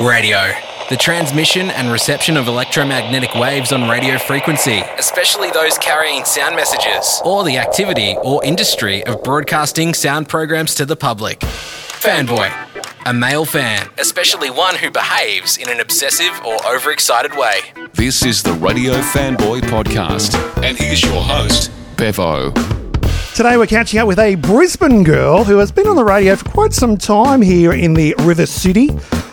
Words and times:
Radio. 0.00 0.52
The 0.90 0.96
transmission 0.98 1.70
and 1.70 1.90
reception 1.90 2.36
of 2.36 2.48
electromagnetic 2.48 3.34
waves 3.34 3.72
on 3.72 3.88
radio 3.88 4.18
frequency, 4.18 4.82
especially 4.98 5.50
those 5.52 5.78
carrying 5.78 6.26
sound 6.26 6.54
messages, 6.54 7.22
or 7.24 7.44
the 7.44 7.56
activity 7.56 8.16
or 8.22 8.44
industry 8.44 9.02
of 9.06 9.22
broadcasting 9.22 9.94
sound 9.94 10.28
programs 10.28 10.74
to 10.74 10.84
the 10.84 10.96
public. 10.96 11.40
Fanboy. 11.40 12.52
A 13.06 13.14
male 13.14 13.46
fan, 13.46 13.88
especially 13.96 14.50
one 14.50 14.76
who 14.76 14.90
behaves 14.90 15.56
in 15.56 15.70
an 15.70 15.80
obsessive 15.80 16.38
or 16.44 16.58
overexcited 16.66 17.34
way. 17.36 17.60
This 17.94 18.22
is 18.22 18.42
the 18.42 18.52
Radio 18.52 18.92
Fanboy 18.94 19.62
Podcast, 19.62 20.34
and 20.62 20.76
here's 20.76 21.02
your 21.02 21.22
host, 21.22 21.70
Bevo. 21.96 22.52
Today 23.34 23.56
we're 23.56 23.66
catching 23.66 24.00
up 24.00 24.08
with 24.08 24.18
a 24.18 24.34
Brisbane 24.34 25.02
girl 25.02 25.44
who 25.44 25.58
has 25.58 25.72
been 25.72 25.86
on 25.86 25.96
the 25.96 26.04
radio 26.04 26.36
for 26.36 26.44
quite 26.50 26.72
some 26.74 26.96
time 26.98 27.40
here 27.40 27.72
in 27.72 27.94
the 27.94 28.14
River 28.18 28.44
City. 28.44 28.90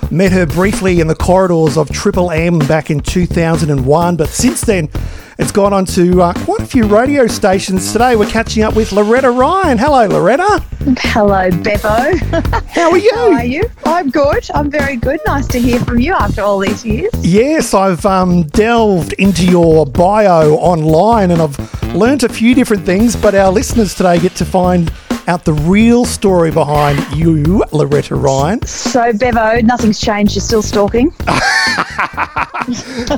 Met 0.09 0.31
her 0.31 0.45
briefly 0.45 1.02
in 1.02 1.07
the 1.07 1.16
corridors 1.16 1.77
of 1.77 1.91
Triple 1.91 2.31
M 2.31 2.59
back 2.59 2.89
in 2.89 3.02
2001, 3.02 4.16
but 4.16 4.30
since 4.30 4.61
then 4.61 4.89
it's 5.38 5.52
gone 5.52 5.73
on 5.73 5.85
to 5.85 6.21
uh, 6.21 6.33
quite 6.45 6.61
a 6.61 6.66
few 6.66 6.85
radio 6.85 7.27
stations. 7.27 7.91
Today 7.91 8.16
we're 8.16 8.30
catching 8.30 8.63
up 8.63 8.73
with 8.73 8.93
Loretta 8.93 9.30
Ryan. 9.30 9.77
Hello, 9.77 10.07
Loretta. 10.07 10.63
Hello, 10.99 11.52
Bevo. 11.52 12.16
How 12.67 12.91
are 12.91 12.97
you? 12.97 13.11
How 13.13 13.33
are 13.33 13.45
you? 13.45 13.70
I'm 13.83 14.09
good. 14.09 14.47
I'm 14.55 14.71
very 14.71 14.95
good. 14.95 15.20
Nice 15.25 15.45
to 15.47 15.59
hear 15.59 15.80
from 15.81 15.99
you 15.99 16.13
after 16.13 16.41
all 16.41 16.59
these 16.59 16.85
years. 16.85 17.11
Yes, 17.19 17.73
I've 17.73 18.05
um, 18.05 18.44
delved 18.44 19.11
into 19.13 19.45
your 19.45 19.85
bio 19.85 20.53
online 20.53 21.31
and 21.31 21.41
I've 21.41 21.94
learnt 21.94 22.23
a 22.23 22.30
few 22.30 22.55
different 22.55 22.85
things, 22.85 23.16
but 23.17 23.35
our 23.35 23.52
listeners 23.52 23.94
today 23.94 24.19
get 24.19 24.35
to 24.35 24.45
find 24.45 24.89
out 25.27 25.44
the 25.45 25.54
real 25.54 26.05
story 26.05 26.52
behind 26.52 26.99
you, 27.16 27.63
Loretta 27.72 28.16
Ryan. 28.16 28.66
So, 28.66 29.12
Bevo, 29.13 29.61
nothing's 29.61 30.00
changed. 30.00 30.36
You're 30.36 30.42
still 30.42 30.61
stalking. 30.61 31.14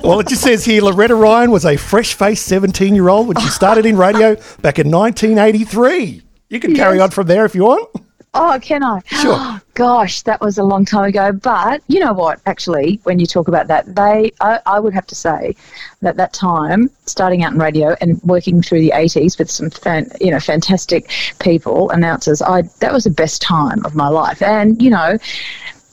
well, 0.04 0.20
it 0.20 0.28
just 0.28 0.42
says 0.42 0.66
here 0.66 0.82
Loretta 0.82 1.16
Ryan 1.16 1.52
was 1.52 1.66
a 1.66 1.78
fresh 1.78 2.14
faced 2.16 2.46
17 2.46 2.96
year 2.96 3.10
old 3.10 3.28
when 3.28 3.38
she 3.38 3.48
started 3.50 3.86
in 3.86 3.96
radio 3.98 4.36
back 4.62 4.80
in 4.80 4.90
1983. 4.92 6.22
You 6.50 6.60
can 6.60 6.76
carry 6.76 6.98
Yes. 6.98 7.04
on 7.04 7.12
from 7.12 7.28
there 7.28 7.46
if 7.46 7.54
you 7.54 7.64
want. 7.64 7.90
Oh, 8.34 8.60
can 8.62 8.84
I? 8.84 9.02
Sure. 9.06 9.62
Gosh, 9.74 10.22
that 10.24 10.40
was 10.42 10.58
a 10.58 10.64
long 10.64 10.86
time 10.86 11.06
ago. 11.06 11.32
But 11.32 11.82
you 11.88 12.00
know 12.00 12.14
what? 12.14 12.40
Actually, 12.46 13.00
when 13.04 13.18
you 13.18 13.26
talk 13.26 13.48
about 13.48 13.68
that, 13.68 13.96
they, 13.96 14.32
I, 14.42 14.60
I 14.66 14.80
would 14.80 14.94
have 14.94 15.08
to 15.08 15.16
say 15.16 15.56
that 16.02 16.18
that 16.18 16.34
time, 16.34 16.90
starting 17.06 17.44
out 17.44 17.54
in 17.54 17.60
radio 17.60 17.96
and 18.02 18.22
working 18.24 18.62
through 18.62 18.82
the 18.82 18.94
80s 18.96 19.40
with 19.40 19.50
some, 19.50 19.70
fan, 19.70 20.10
you 20.22 20.32
know, 20.32 20.40
fantastic 20.40 21.10
people, 21.40 21.90
announcers, 21.92 22.42
I 22.42 22.64
that 22.80 22.94
was 22.94 23.06
the 23.06 23.10
best 23.10 23.42
time 23.42 23.84
of 23.86 23.96
my 23.96 24.10
life. 24.10 24.42
And 24.42 24.82
you 24.82 24.90
know, 24.90 25.18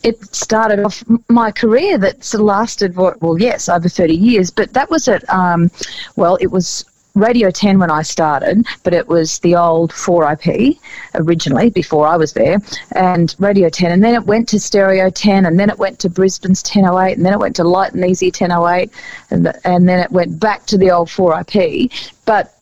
it 0.02 0.34
started 0.34 0.80
off 0.80 1.02
my 1.28 1.50
career 1.50 1.96
that 1.98 2.34
lasted 2.34 2.96
what 2.96 3.20
well 3.22 3.38
yes 3.40 3.68
over 3.68 3.88
30 3.88 4.14
years 4.14 4.50
but 4.52 4.72
that 4.72 4.88
was 4.88 5.08
at 5.08 5.28
um, 5.28 5.68
well 6.14 6.36
it 6.36 6.46
was 6.46 6.84
radio 7.16 7.50
10 7.50 7.78
when 7.78 7.90
i 7.90 8.02
started 8.02 8.64
but 8.82 8.92
it 8.92 9.08
was 9.08 9.38
the 9.38 9.56
old 9.56 9.90
4ip 9.90 10.78
originally 11.14 11.70
before 11.70 12.06
i 12.06 12.16
was 12.16 12.34
there 12.34 12.58
and 12.92 13.34
radio 13.38 13.70
10 13.70 13.90
and 13.90 14.04
then 14.04 14.14
it 14.14 14.26
went 14.26 14.46
to 14.48 14.60
stereo 14.60 15.08
10 15.08 15.46
and 15.46 15.58
then 15.58 15.70
it 15.70 15.78
went 15.78 15.98
to 15.98 16.10
brisbane's 16.10 16.62
1008 16.62 17.16
and 17.16 17.24
then 17.24 17.32
it 17.32 17.38
went 17.38 17.56
to 17.56 17.64
light 17.64 17.94
and 17.94 18.04
easy 18.04 18.26
1008 18.26 18.92
and, 19.30 19.46
the, 19.46 19.66
and 19.66 19.88
then 19.88 19.98
it 19.98 20.10
went 20.10 20.38
back 20.38 20.66
to 20.66 20.76
the 20.76 20.90
old 20.90 21.08
4ip 21.08 21.90
but 22.26 22.55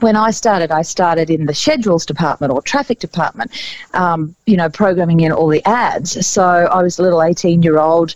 when 0.00 0.16
I 0.16 0.30
started, 0.30 0.70
I 0.70 0.82
started 0.82 1.30
in 1.30 1.46
the 1.46 1.54
schedules 1.54 2.06
department 2.06 2.52
or 2.52 2.62
traffic 2.62 2.98
department, 2.98 3.50
um, 3.94 4.34
you 4.46 4.56
know, 4.56 4.68
programming 4.68 5.20
in 5.20 5.32
all 5.32 5.48
the 5.48 5.64
ads. 5.66 6.26
So 6.26 6.42
I 6.42 6.82
was 6.82 6.98
a 6.98 7.02
little 7.02 7.22
18 7.22 7.62
year 7.62 7.78
old 7.78 8.14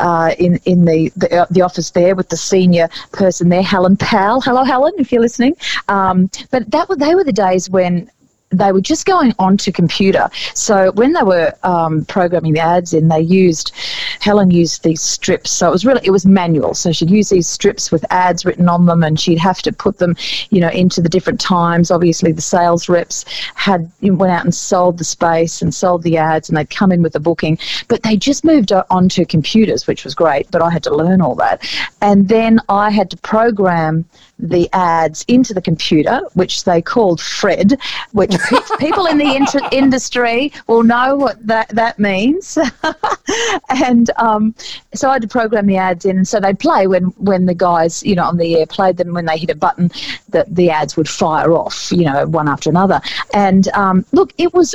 uh, 0.00 0.34
in, 0.38 0.58
in 0.64 0.84
the, 0.84 1.12
the, 1.16 1.42
uh, 1.42 1.46
the 1.50 1.62
office 1.62 1.90
there 1.90 2.14
with 2.14 2.28
the 2.28 2.36
senior 2.36 2.88
person 3.12 3.48
there, 3.48 3.62
Helen 3.62 3.96
Powell. 3.96 4.40
Hello, 4.40 4.64
Helen, 4.64 4.92
if 4.98 5.12
you're 5.12 5.22
listening. 5.22 5.56
Um, 5.88 6.30
but 6.50 6.70
that 6.70 6.88
were, 6.88 6.96
they 6.96 7.14
were 7.14 7.24
the 7.24 7.32
days 7.32 7.70
when 7.70 8.10
they 8.52 8.72
were 8.72 8.80
just 8.80 9.06
going 9.06 9.34
onto 9.38 9.72
computer. 9.72 10.28
So 10.54 10.92
when 10.92 11.12
they 11.12 11.22
were 11.22 11.52
um, 11.62 12.04
programming 12.04 12.52
the 12.52 12.60
ads 12.60 12.92
in, 12.92 13.08
they 13.08 13.20
used 13.20 13.72
Helen 14.20 14.50
used 14.50 14.84
these 14.84 15.00
strips. 15.00 15.50
So 15.50 15.68
it 15.68 15.72
was 15.72 15.84
really 15.84 16.00
it 16.04 16.10
was 16.10 16.26
manual. 16.26 16.74
So 16.74 16.92
she'd 16.92 17.10
use 17.10 17.30
these 17.30 17.48
strips 17.48 17.90
with 17.90 18.04
ads 18.10 18.44
written 18.44 18.68
on 18.68 18.86
them, 18.86 19.02
and 19.02 19.18
she'd 19.18 19.38
have 19.38 19.62
to 19.62 19.72
put 19.72 19.98
them, 19.98 20.16
you 20.50 20.60
know, 20.60 20.68
into 20.68 21.00
the 21.00 21.08
different 21.08 21.40
times. 21.40 21.90
Obviously, 21.90 22.32
the 22.32 22.42
sales 22.42 22.88
reps 22.88 23.24
had 23.54 23.90
went 24.02 24.32
out 24.32 24.44
and 24.44 24.54
sold 24.54 24.98
the 24.98 25.04
space 25.04 25.62
and 25.62 25.74
sold 25.74 26.02
the 26.02 26.18
ads, 26.18 26.48
and 26.48 26.56
they'd 26.56 26.70
come 26.70 26.92
in 26.92 27.02
with 27.02 27.12
the 27.12 27.20
booking. 27.20 27.58
But 27.88 28.02
they 28.02 28.16
just 28.16 28.44
moved 28.44 28.72
onto 28.72 29.24
computers, 29.24 29.86
which 29.86 30.04
was 30.04 30.14
great. 30.14 30.50
But 30.50 30.62
I 30.62 30.70
had 30.70 30.82
to 30.84 30.94
learn 30.94 31.20
all 31.20 31.34
that, 31.36 31.66
and 32.00 32.28
then 32.28 32.60
I 32.68 32.90
had 32.90 33.10
to 33.10 33.16
program 33.16 34.04
the 34.38 34.68
ads 34.72 35.24
into 35.28 35.54
the 35.54 35.62
computer, 35.62 36.20
which 36.34 36.64
they 36.64 36.82
called 36.82 37.20
Fred, 37.20 37.78
which 38.12 38.34
people 38.78 39.06
in 39.06 39.18
the 39.18 39.36
inter- 39.36 39.68
industry 39.70 40.52
will 40.66 40.82
know 40.82 41.16
what 41.16 41.44
that, 41.46 41.68
that 41.70 41.98
means. 41.98 42.58
and 43.68 44.10
um, 44.16 44.54
so 44.94 45.08
I 45.08 45.14
had 45.14 45.22
to 45.22 45.28
program 45.28 45.66
the 45.66 45.76
ads 45.76 46.04
in, 46.04 46.24
so 46.24 46.40
they'd 46.40 46.58
play 46.58 46.86
when, 46.86 47.04
when 47.18 47.46
the 47.46 47.54
guys, 47.54 48.02
you 48.02 48.14
know, 48.14 48.24
on 48.24 48.36
the 48.36 48.56
air 48.56 48.66
played 48.66 48.96
them. 48.96 49.12
When 49.12 49.26
they 49.26 49.38
hit 49.38 49.50
a 49.50 49.54
button, 49.54 49.90
the, 50.30 50.44
the 50.48 50.70
ads 50.70 50.96
would 50.96 51.08
fire 51.08 51.52
off, 51.52 51.92
you 51.92 52.04
know, 52.04 52.26
one 52.26 52.48
after 52.48 52.70
another. 52.70 53.00
And 53.32 53.68
um, 53.68 54.04
look, 54.12 54.32
it 54.38 54.52
was 54.52 54.74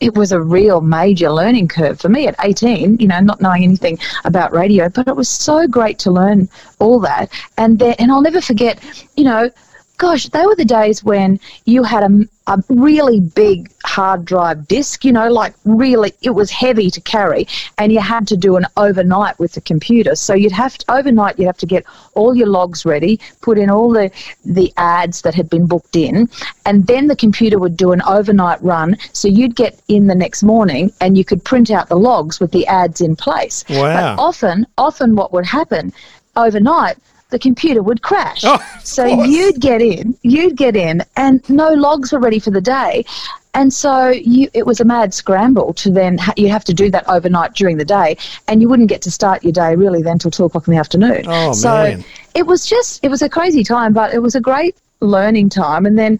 it 0.00 0.14
was 0.14 0.32
a 0.32 0.40
real 0.40 0.80
major 0.80 1.30
learning 1.30 1.68
curve 1.68 2.00
for 2.00 2.08
me 2.08 2.26
at 2.26 2.34
18, 2.42 2.98
you 2.98 3.08
know, 3.08 3.20
not 3.20 3.40
knowing 3.40 3.64
anything 3.64 3.98
about 4.24 4.52
radio, 4.52 4.88
but 4.88 5.08
it 5.08 5.16
was 5.16 5.28
so 5.28 5.66
great 5.66 5.98
to 6.00 6.10
learn 6.10 6.48
all 6.78 7.00
that. 7.00 7.30
And 7.58 7.78
then, 7.78 7.94
and 7.98 8.10
I'll 8.10 8.22
never 8.22 8.40
forget, 8.40 8.82
you 9.16 9.24
know, 9.24 9.50
gosh, 9.98 10.28
they 10.28 10.44
were 10.46 10.54
the 10.56 10.64
days 10.64 11.02
when 11.02 11.40
you 11.64 11.82
had 11.82 12.02
a, 12.02 12.20
a 12.46 12.62
really 12.68 13.20
big 13.20 13.72
hard 13.84 14.24
drive 14.24 14.68
disk, 14.68 15.04
you 15.04 15.12
know, 15.12 15.30
like 15.30 15.54
really, 15.64 16.12
it 16.22 16.30
was 16.30 16.50
heavy 16.50 16.90
to 16.90 17.00
carry, 17.00 17.46
and 17.78 17.92
you 17.92 18.00
had 18.00 18.26
to 18.28 18.36
do 18.36 18.56
an 18.56 18.66
overnight 18.76 19.38
with 19.38 19.52
the 19.52 19.60
computer. 19.60 20.14
So 20.14 20.34
you'd 20.34 20.52
have 20.52 20.76
to, 20.78 20.92
overnight, 20.92 21.38
you'd 21.38 21.46
have 21.46 21.56
to 21.58 21.66
get 21.66 21.84
all 22.14 22.34
your 22.36 22.48
logs 22.48 22.84
ready, 22.84 23.20
put 23.40 23.58
in 23.58 23.70
all 23.70 23.90
the, 23.90 24.10
the 24.44 24.72
ads 24.76 25.22
that 25.22 25.34
had 25.34 25.48
been 25.48 25.66
booked 25.66 25.96
in, 25.96 26.28
and 26.66 26.86
then 26.86 27.08
the 27.08 27.16
computer 27.16 27.58
would 27.58 27.76
do 27.76 27.92
an 27.92 28.02
overnight 28.02 28.62
run. 28.62 28.96
So 29.12 29.28
you'd 29.28 29.56
get 29.56 29.80
in 29.88 30.06
the 30.06 30.14
next 30.14 30.42
morning 30.42 30.92
and 31.00 31.16
you 31.16 31.24
could 31.24 31.44
print 31.44 31.70
out 31.70 31.88
the 31.88 31.96
logs 31.96 32.38
with 32.40 32.52
the 32.52 32.66
ads 32.66 33.00
in 33.00 33.16
place. 33.16 33.64
Wow. 33.68 34.16
But 34.16 34.22
often, 34.22 34.66
often 34.76 35.16
what 35.16 35.32
would 35.32 35.46
happen 35.46 35.92
overnight, 36.36 36.98
the 37.36 37.40
computer 37.40 37.82
would 37.82 38.00
crash. 38.00 38.42
Oh, 38.44 38.58
so 38.82 39.06
course. 39.06 39.28
you'd 39.28 39.60
get 39.60 39.82
in, 39.82 40.16
you'd 40.22 40.56
get 40.56 40.74
in, 40.74 41.02
and 41.16 41.46
no 41.50 41.68
logs 41.68 42.10
were 42.12 42.18
ready 42.18 42.38
for 42.38 42.50
the 42.50 42.62
day. 42.62 43.04
And 43.52 43.72
so 43.72 44.08
you, 44.08 44.48
it 44.54 44.64
was 44.64 44.80
a 44.80 44.84
mad 44.84 45.12
scramble 45.12 45.74
to 45.74 45.90
then 45.90 46.16
ha- 46.16 46.32
you 46.36 46.48
have 46.48 46.64
to 46.64 46.74
do 46.74 46.90
that 46.90 47.06
overnight 47.08 47.52
during 47.52 47.76
the 47.76 47.84
day, 47.84 48.16
and 48.48 48.62
you 48.62 48.70
wouldn't 48.70 48.88
get 48.88 49.02
to 49.02 49.10
start 49.10 49.44
your 49.44 49.52
day 49.52 49.76
really 49.76 50.02
then 50.02 50.18
till 50.18 50.30
two 50.30 50.44
o'clock 50.44 50.66
in 50.66 50.72
the 50.72 50.80
afternoon. 50.80 51.24
Oh, 51.26 51.52
so 51.52 51.68
man. 51.68 52.04
it 52.34 52.46
was 52.46 52.64
just 52.64 53.04
it 53.04 53.10
was 53.10 53.20
a 53.20 53.28
crazy 53.28 53.62
time, 53.62 53.92
but 53.92 54.14
it 54.14 54.20
was 54.20 54.34
a 54.34 54.40
great 54.40 54.76
learning 55.00 55.50
time. 55.50 55.84
And 55.84 55.98
then 55.98 56.18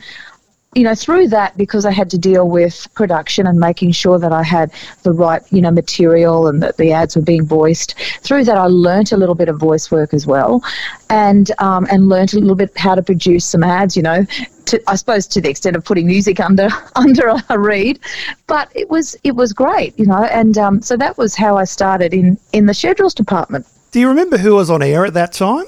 you 0.77 0.83
know, 0.83 0.95
through 0.95 1.29
that, 1.29 1.57
because 1.57 1.87
I 1.87 1.91
had 1.91 2.11
to 2.11 2.19
deal 2.19 2.49
with 2.51 2.87
production 2.93 3.47
and 3.47 3.59
making 3.59 3.93
sure 3.93 4.19
that 4.19 4.31
I 4.31 4.43
had 4.43 4.71
the 5.05 5.13
right, 5.13 5.43
you 5.51 5.63
know, 5.63 5.71
material 5.71 6.49
and 6.49 6.63
that 6.63 6.77
the 6.77 6.93
ads 6.93 7.17
were 7.17 7.23
being 7.23 7.47
voiced. 7.47 7.95
Through 8.21 8.45
that, 8.45 8.59
I 8.59 8.67
learnt 8.67 9.11
a 9.11 9.17
little 9.17 9.35
bit 9.35 9.49
of 9.49 9.59
voice 9.59 9.91
work 9.91 10.13
as 10.13 10.27
well, 10.27 10.63
and 11.09 11.51
um, 11.61 11.87
and 11.91 12.11
learnt 12.11 12.35
a 12.35 12.39
little 12.39 12.55
bit 12.55 12.77
how 12.77 12.95
to 12.95 13.03
produce 13.03 13.47
some 13.47 13.65
ads. 13.65 13.97
You 13.97 14.03
know, 14.03 14.27
to, 14.67 14.83
I 14.87 14.97
suppose 14.97 15.27
to 15.29 15.41
the 15.41 15.49
extent 15.49 15.77
of 15.77 15.85
putting 15.85 16.07
music 16.07 16.41
under 16.51 16.69
under 16.95 17.33
a 17.49 17.59
read, 17.59 17.99
but 18.47 18.71
it 18.75 18.91
was 18.91 19.17
it 19.25 19.35
was 19.35 19.55
great, 19.55 19.99
you 19.99 20.05
know, 20.05 20.25
and 20.25 20.59
um, 20.59 20.83
so 20.83 20.99
that 20.99 21.17
was 21.17 21.35
how 21.35 21.57
I 21.57 21.65
started 21.65 22.13
in 22.13 22.39
in 22.53 22.67
the 22.67 22.75
schedules 22.75 23.15
department. 23.15 23.67
Do 23.93 24.01
you 24.01 24.09
remember 24.09 24.37
who 24.37 24.55
was 24.55 24.69
on 24.69 24.83
air 24.83 25.07
at 25.07 25.15
that 25.15 25.33
time? 25.33 25.65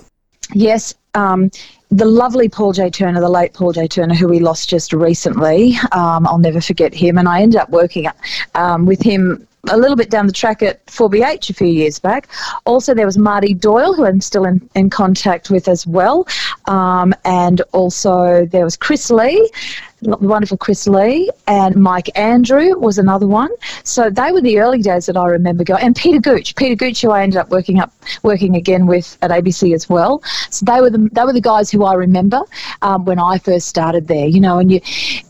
Yes, 0.53 0.95
um, 1.15 1.51
the 1.91 2.05
lovely 2.05 2.49
Paul 2.49 2.73
J. 2.73 2.91
Turner, 2.91 3.21
the 3.21 3.29
late 3.29 3.55
Paul 3.55 3.73
J. 3.73 3.89
Turner, 3.89 4.15
who 4.15 4.29
we 4.29 4.41
lost 4.41 4.69
just 4.69 4.93
recently. 4.93 5.77
Um, 5.93 6.27
I'll 6.27 6.39
never 6.39 6.61
forget 6.61 6.93
him. 6.95 7.19
And 7.19 7.29
I 7.29 7.41
ended 7.41 7.61
up 7.61 7.71
working 7.71 8.07
um, 8.55 8.85
with 8.85 9.01
him 9.03 9.47
a 9.71 9.77
little 9.77 9.97
bit 9.97 10.11
down 10.11 10.27
the 10.27 10.33
track 10.33 10.63
at 10.63 10.85
4BH 10.87 11.51
a 11.51 11.55
few 11.55 11.67
years 11.67 11.99
back. 11.99 12.29
Also, 12.65 12.95
there 12.95 13.07
was 13.07 13.19
Marty 13.19 13.55
Doyle, 13.55 13.95
who 13.95 14.05
I'm 14.05 14.21
still 14.21 14.45
in, 14.45 14.69
in 14.75 14.91
contact 14.91 15.51
with 15.51 15.69
as 15.69 15.87
well. 15.87 16.27
Um, 16.67 17.15
and 17.25 17.61
also, 17.73 18.47
there 18.47 18.65
was 18.65 18.77
Chris 18.77 19.11
Lee. 19.11 19.51
The 20.03 20.17
wonderful 20.19 20.57
Chris 20.57 20.87
Lee 20.87 21.31
and 21.47 21.77
Mike 21.77 22.11
Andrew 22.17 22.79
was 22.79 22.99
another 22.99 23.27
one. 23.27 23.51
So 23.85 24.11
they 24.11 24.31
were 24.33 24.41
the 24.41 24.59
early 24.59 24.81
days 24.81 25.07
that 25.07 25.17
I 25.17 25.27
remember 25.27 25.65
going. 25.65 25.83
And 25.83 25.97
Peter 25.97 26.21
Gooch, 26.21 26.55
Peter 26.57 26.75
Gooch, 26.75 27.01
who 27.01 27.11
I 27.11 27.23
ended 27.23 27.39
up 27.39 27.51
working 27.51 27.81
up 27.81 27.93
working 28.23 28.57
again 28.57 28.87
with 28.87 29.19
at 29.23 29.31
ABC 29.31 29.75
as 29.75 29.89
well. 29.89 30.23
So 30.51 30.65
they 30.65 30.81
were 30.81 30.91
the 30.91 31.09
they 31.13 31.25
were 31.25 31.33
the 31.33 31.41
guys 31.41 31.71
who 31.71 31.85
I 31.85 31.95
remember 31.95 32.43
um, 32.83 33.05
when 33.05 33.19
I 33.19 33.39
first 33.39 33.69
started 33.69 34.09
there. 34.09 34.27
You 34.27 34.41
know, 34.41 34.59
and 34.59 34.71
you, 34.71 34.81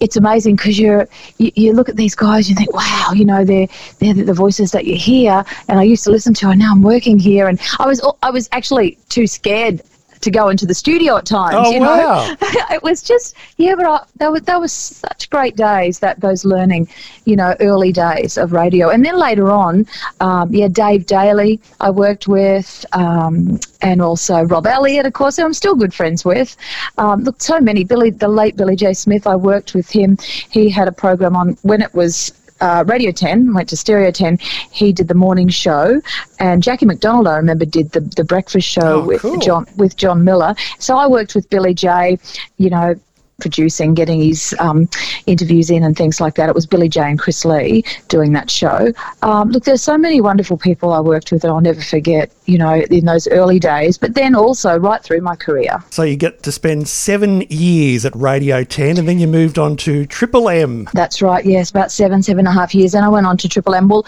it's 0.00 0.17
amazing 0.17 0.56
because 0.56 0.79
you're 0.79 1.09
you, 1.38 1.50
you 1.55 1.73
look 1.73 1.88
at 1.88 1.97
these 1.97 2.15
guys, 2.15 2.49
you 2.49 2.55
think, 2.55 2.73
wow, 2.75 3.12
you 3.15 3.25
know, 3.25 3.44
they're 3.44 3.69
they're 3.99 4.15
the 4.15 4.35
voices 4.35 4.73
that 4.73 4.85
you 4.85 4.97
hear, 4.97 5.44
and 5.69 5.79
I 5.79 5.82
used 5.82 6.05
to 6.05 6.11
listen 6.11 6.35
to, 6.35 6.50
and 6.50 6.59
now 6.59 6.73
I'm 6.73 6.82
working 6.82 7.19
here, 7.19 7.49
and 7.49 7.61
I 7.79 7.87
was 7.87 8.05
I 8.23 8.31
was 8.31 8.49
actually 8.53 8.99
too 9.09 9.26
scared 9.26 9.82
to 10.20 10.31
go 10.31 10.49
into 10.49 10.67
the 10.67 10.75
studio 10.75 11.17
at 11.17 11.26
times. 11.26 11.56
Oh, 11.59 11.70
you 11.70 11.81
know? 11.81 11.87
wow. 11.87 12.37
it 12.70 12.82
was 12.82 13.03
just 13.03 13.37
yeah, 13.56 13.75
but 13.75 13.87
I, 13.87 14.05
that 14.17 14.32
was 14.32 14.43
that 14.43 14.61
was 14.61 14.73
such 14.73 15.31
great 15.31 15.56
days. 15.56 15.99
That 15.99 16.20
those 16.20 16.44
learning, 16.44 16.88
you 17.25 17.37
know, 17.37 17.55
early 17.61 17.93
days 17.93 18.38
of 18.38 18.53
radio, 18.53 18.91
and 18.91 19.05
then 19.05 19.19
later 19.19 19.50
on, 19.50 19.87
um, 20.20 20.53
yeah, 20.53 20.69
Dave 20.69 21.06
Daly 21.06 21.61
I 21.81 21.91
worked 21.91 22.29
with, 22.29 22.85
um, 22.93 23.59
and 23.82 24.03
also 24.03 24.43
Rob 24.43 24.67
Elliott, 24.67 25.06
of 25.06 25.12
course, 25.12 25.37
who 25.37 25.44
I'm 25.44 25.55
still 25.55 25.75
good 25.75 25.94
friends 25.94 26.25
with. 26.25 26.56
Um, 26.99 27.25
look, 27.25 27.41
so 27.41 27.61
many. 27.61 27.85
Billy, 27.85 28.11
the 28.11 28.29
late 28.29 28.56
Billy 28.56 28.76
J 28.76 28.94
Smith, 28.94 29.26
I 29.26 29.37
worked 29.37 29.75
with 29.75 29.91
him. 29.91 30.19
He 30.50 30.69
had 30.69 30.88
a 30.88 30.93
program 30.93 31.37
on 31.37 31.56
when 31.62 31.82
it 31.82 31.94
was 31.94 32.32
uh, 32.60 32.84
Radio 32.87 33.10
10, 33.12 33.55
went 33.55 33.69
to 33.70 33.76
Stereo 33.76 34.10
10. 34.10 34.38
He 34.70 34.93
did 34.93 35.08
the 35.08 35.14
morning 35.14 35.49
show, 35.49 36.00
and 36.38 36.62
Jacki 36.62 36.87
MacDonald, 36.87 37.26
I 37.28 37.37
remember, 37.37 37.64
did 37.64 37.90
the, 37.93 38.00
the 38.00 38.25
breakfast 38.25 38.66
show 38.69 39.02
Oh, 39.02 39.06
with 39.06 39.20
cool. 39.22 39.38
John 39.38 39.66
with 39.76 39.96
John 39.96 40.25
Miller. 40.25 40.55
So 40.78 40.96
I 40.96 41.06
worked 41.06 41.34
with 41.34 41.49
Billy 41.50 41.75
J, 41.75 42.19
you 42.56 42.70
know, 42.70 42.94
producing, 43.40 43.94
getting 43.94 44.20
his 44.20 44.55
um, 44.58 44.88
interviews 45.26 45.70
in 45.70 45.85
and 45.85 45.96
things 45.96 46.20
like 46.20 46.35
that. 46.35 46.49
It 46.49 46.55
was 46.55 46.67
Billy 46.67 46.88
J 46.88 47.02
and 47.02 47.19
Chris 47.19 47.44
Lee 47.44 47.85
doing 48.08 48.32
that 48.32 48.50
show. 48.50 48.93
Um, 49.23 49.50
look, 49.50 49.64
there's 49.64 49.82
so 49.82 49.96
many 49.96 50.20
wonderful 50.20 50.56
people 50.56 50.93
I 50.93 51.00
worked 51.00 51.31
with 51.31 51.43
that 51.43 51.49
I'll 51.49 51.61
never 51.61 51.81
forget, 51.81 52.32
you 52.46 52.58
know, 52.58 52.75
in 52.90 53.05
those 53.05 53.29
early 53.29 53.61
days, 53.61 53.96
but 53.96 54.14
then 54.14 54.35
also 54.35 54.76
right 54.76 55.02
through 55.02 55.20
my 55.20 55.37
career. 55.37 55.82
So 55.90 56.02
you 56.02 56.17
get 56.17 56.43
to 56.43 56.52
spend 56.52 56.88
seven 56.88 57.43
years 57.43 58.05
at 58.05 58.14
Radio 58.17 58.64
10 58.64 58.99
and 58.99 59.08
then 59.08 59.20
you 59.20 59.29
moved 59.29 59.58
on 59.58 59.76
to 59.79 60.05
Triple 60.06 60.49
M. 60.49 60.88
That's 60.93 61.23
right. 61.23 61.44
Yes, 61.44 61.70
about 61.70 61.93
seven, 61.93 62.23
seven 62.23 62.41
and 62.41 62.49
a 62.49 62.52
half 62.61 62.75
years, 62.75 62.94
and 62.94 63.05
I 63.05 63.08
went 63.08 63.26
on 63.26 63.37
to 63.38 63.49
Triple 63.49 63.75
M. 63.75 63.88
Well, 63.88 64.05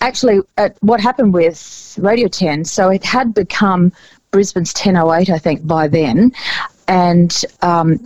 actually, 0.00 0.40
what 0.80 1.00
happened 1.00 1.34
with 1.34 1.98
Radio 2.00 2.28
Ten? 2.28 2.64
So 2.64 2.90
it 2.90 3.04
had 3.04 3.34
become 3.34 3.90
Brisbane's 4.30 4.72
1008, 4.72 5.30
I 5.30 5.38
think, 5.38 5.66
by 5.66 5.88
then, 5.88 6.32
and. 6.86 7.44
Um, 7.62 7.98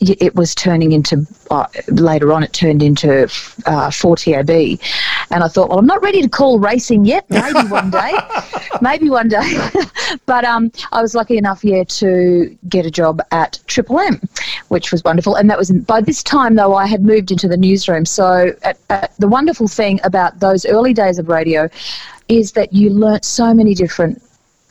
it 0.00 0.34
was 0.34 0.54
turning 0.54 0.92
into 0.92 1.26
uh, 1.50 1.66
later 1.88 2.32
on. 2.32 2.42
It 2.42 2.52
turned 2.52 2.82
into 2.82 3.24
uh, 3.24 3.88
4TAB, 3.90 4.80
and 5.30 5.44
I 5.44 5.48
thought, 5.48 5.68
well, 5.68 5.78
I'm 5.78 5.86
not 5.86 6.02
ready 6.02 6.22
to 6.22 6.28
call 6.28 6.58
racing 6.58 7.04
yet. 7.04 7.28
Maybe 7.30 7.68
one 7.68 7.90
day, 7.90 8.12
maybe 8.80 9.10
one 9.10 9.28
day. 9.28 9.70
but 10.26 10.44
um, 10.44 10.72
I 10.90 11.00
was 11.00 11.14
lucky 11.14 11.38
enough, 11.38 11.64
yeah, 11.64 11.84
to 11.84 12.56
get 12.68 12.86
a 12.86 12.90
job 12.90 13.20
at 13.30 13.60
Triple 13.66 14.00
M, 14.00 14.20
which 14.68 14.90
was 14.90 15.04
wonderful. 15.04 15.36
And 15.36 15.48
that 15.50 15.58
was 15.58 15.70
by 15.70 16.00
this 16.00 16.22
time, 16.22 16.54
though, 16.54 16.74
I 16.74 16.86
had 16.86 17.04
moved 17.04 17.30
into 17.30 17.48
the 17.48 17.56
newsroom. 17.56 18.04
So 18.04 18.52
at, 18.62 18.78
at, 18.90 19.12
the 19.18 19.28
wonderful 19.28 19.68
thing 19.68 20.00
about 20.04 20.40
those 20.40 20.66
early 20.66 20.92
days 20.92 21.18
of 21.18 21.28
radio 21.28 21.68
is 22.28 22.52
that 22.52 22.72
you 22.72 22.90
learnt 22.90 23.24
so 23.24 23.52
many 23.54 23.74
different 23.74 24.22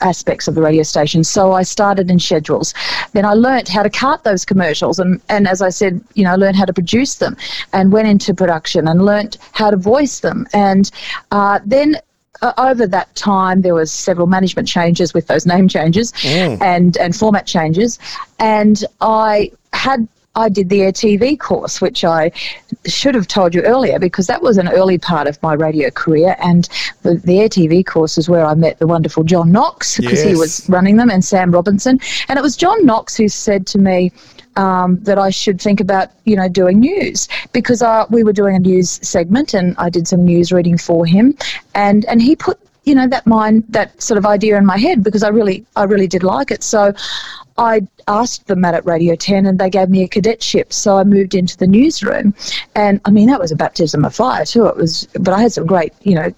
aspects 0.02 0.48
of 0.48 0.56
the 0.56 0.62
radio 0.62 0.84
station. 0.84 1.24
So 1.24 1.54
I 1.54 1.64
started 1.64 2.10
in 2.10 2.20
schedules. 2.20 2.74
Then 3.14 3.26
I 3.26 3.34
learnt 3.34 3.68
how 3.70 3.84
to 3.84 3.90
cart 3.90 4.24
those 4.24 4.46
commercials 4.46 5.00
and, 5.00 5.22
and 5.30 5.48
as 5.48 5.62
I 5.62 5.70
said, 5.70 6.02
you 6.14 6.24
know, 6.24 6.36
learned 6.36 6.56
how 6.56 6.66
to 6.66 6.74
produce 6.74 7.16
them 7.16 7.38
and 7.74 7.92
went 7.92 8.08
into 8.08 8.34
production 8.34 8.88
and 8.88 9.06
learnt 9.06 9.38
how 9.54 9.72
to 9.72 9.78
voice 9.78 10.20
them. 10.20 10.48
And 10.54 10.90
uh, 11.32 11.60
then 11.66 11.98
uh, 12.42 12.54
over 12.58 12.88
that 12.88 13.14
time, 13.16 13.62
there 13.62 13.76
was 13.76 13.92
several 13.92 14.28
management 14.28 14.68
changes 14.68 15.14
with 15.14 15.28
those 15.28 15.46
name 15.46 15.68
changes 15.68 16.12
and 16.62 16.98
and 16.98 17.16
format 17.16 17.46
changes, 17.46 18.00
and 18.40 18.84
I 19.02 19.52
had. 19.74 20.08
I 20.36 20.50
did 20.50 20.70
the 20.70 20.82
Air 20.82 20.92
TV 20.92 21.38
course, 21.38 21.82
which 21.82 22.06
I 22.06 22.32
should 22.86 23.16
have 23.16 23.28
told 23.28 23.54
you 23.54 23.62
earlier 23.64 24.00
because 24.00 24.28
that 24.28 24.42
was 24.42 24.58
an 24.58 24.70
early 24.70 24.98
part 24.98 25.28
of 25.28 25.42
my 25.44 25.54
radio 25.54 25.90
career. 25.90 26.36
And 26.40 26.70
the, 27.02 27.16
the 27.16 27.40
Air 27.40 27.50
TV 27.50 27.86
course 27.86 28.18
is 28.18 28.30
where 28.30 28.46
I 28.46 28.54
met 28.54 28.80
the 28.80 28.88
wonderful 28.88 29.24
John 29.24 29.52
Knox 29.52 29.98
because 29.98 30.24
he 30.24 30.36
was 30.36 30.68
running 30.70 30.96
them 30.96 31.10
and 31.10 31.24
Sam 31.24 31.52
Robinson. 31.52 32.00
And 32.30 32.40
it 32.40 32.42
was 32.42 32.56
John 32.56 32.86
Knox 32.86 33.18
who 33.18 33.28
said 33.28 33.68
to 33.68 33.78
me, 33.78 34.12
um, 34.58 35.00
that 35.04 35.18
I 35.18 35.30
should 35.30 35.62
think 35.62 35.80
about, 35.80 36.10
you 36.26 36.36
know, 36.36 36.50
doing 36.50 36.80
news 36.80 37.28
because 37.54 37.82
uh, 37.82 38.06
we 38.10 38.24
were 38.24 38.34
doing 38.34 38.56
a 38.56 38.60
news 38.60 38.90
segment 39.08 39.54
and 39.54 39.76
I 39.78 39.90
did 39.90 40.08
some 40.08 40.26
news 40.26 40.52
reading 40.52 40.78
for 40.78 41.06
him, 41.06 41.38
and 41.74 42.04
and 42.06 42.22
he 42.22 42.36
put 42.36 42.60
you 42.84 42.96
know 42.96 43.08
that 43.08 43.26
mind 43.26 43.64
that 43.70 44.02
sort 44.02 44.18
of 44.18 44.26
idea 44.26 44.58
in 44.58 44.66
my 44.66 44.78
head 44.78 45.04
because 45.04 45.24
I 45.24 45.30
really 45.30 45.66
I 45.76 45.84
really 45.84 46.08
did 46.08 46.24
like 46.24 46.52
it. 46.52 46.64
So 46.64 46.94
I 47.62 47.88
asked 48.08 48.48
them 48.48 48.66
at 48.66 48.84
Radio 48.86 49.16
10 49.16 49.46
and 49.46 49.60
they 49.60 49.70
gave 49.70 49.88
me 49.90 50.04
a 50.04 50.08
cadetship. 50.08 50.74
So 50.74 50.98
I 50.98 51.04
moved 51.04 51.36
into 51.36 51.56
the 51.56 51.68
newsroom. 51.68 52.34
And 52.76 53.00
I 53.06 53.12
mean, 53.12 53.28
that 53.28 53.40
was 53.40 53.52
a 53.52 53.56
baptism 53.56 54.04
of 54.04 54.16
fire 54.16 54.46
too. 54.46 54.66
It 54.66 54.76
was, 54.76 55.08
but 55.20 55.30
I 55.30 55.42
had 55.42 55.54
some 55.54 55.68
great, 55.68 55.94
you 56.02 56.16
know, 56.16 56.34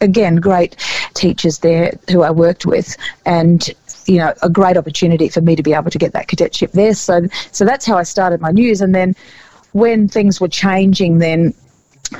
again, 0.00 0.36
great 0.36 0.76
teachers 1.14 1.58
there 1.58 1.98
who 2.08 2.22
I 2.22 2.30
worked 2.30 2.66
with. 2.66 2.96
And, 3.26 3.68
you 4.06 4.18
know, 4.18 4.32
a 4.42 4.48
great 4.48 4.76
opportunity 4.76 5.28
for 5.28 5.40
me 5.40 5.56
to 5.56 5.62
be 5.62 5.74
able 5.74 5.90
to 5.90 5.98
get 5.98 6.12
that 6.12 6.28
cadetship 6.28 6.70
there. 6.70 6.94
So, 6.94 7.26
so 7.50 7.64
that's 7.64 7.84
how 7.84 7.98
I 7.98 8.04
started 8.04 8.40
my 8.40 8.52
news. 8.52 8.80
And 8.80 8.94
then 8.94 9.16
when 9.72 10.06
things 10.06 10.40
were 10.40 10.48
changing, 10.48 11.18
then 11.18 11.52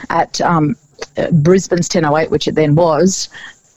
at 0.08 0.40
um, 0.40 0.74
uh, 1.16 1.30
Brisbane's 1.30 1.88
1008, 1.88 2.32
which 2.32 2.48
it 2.48 2.56
then 2.56 2.74
was, 2.74 3.28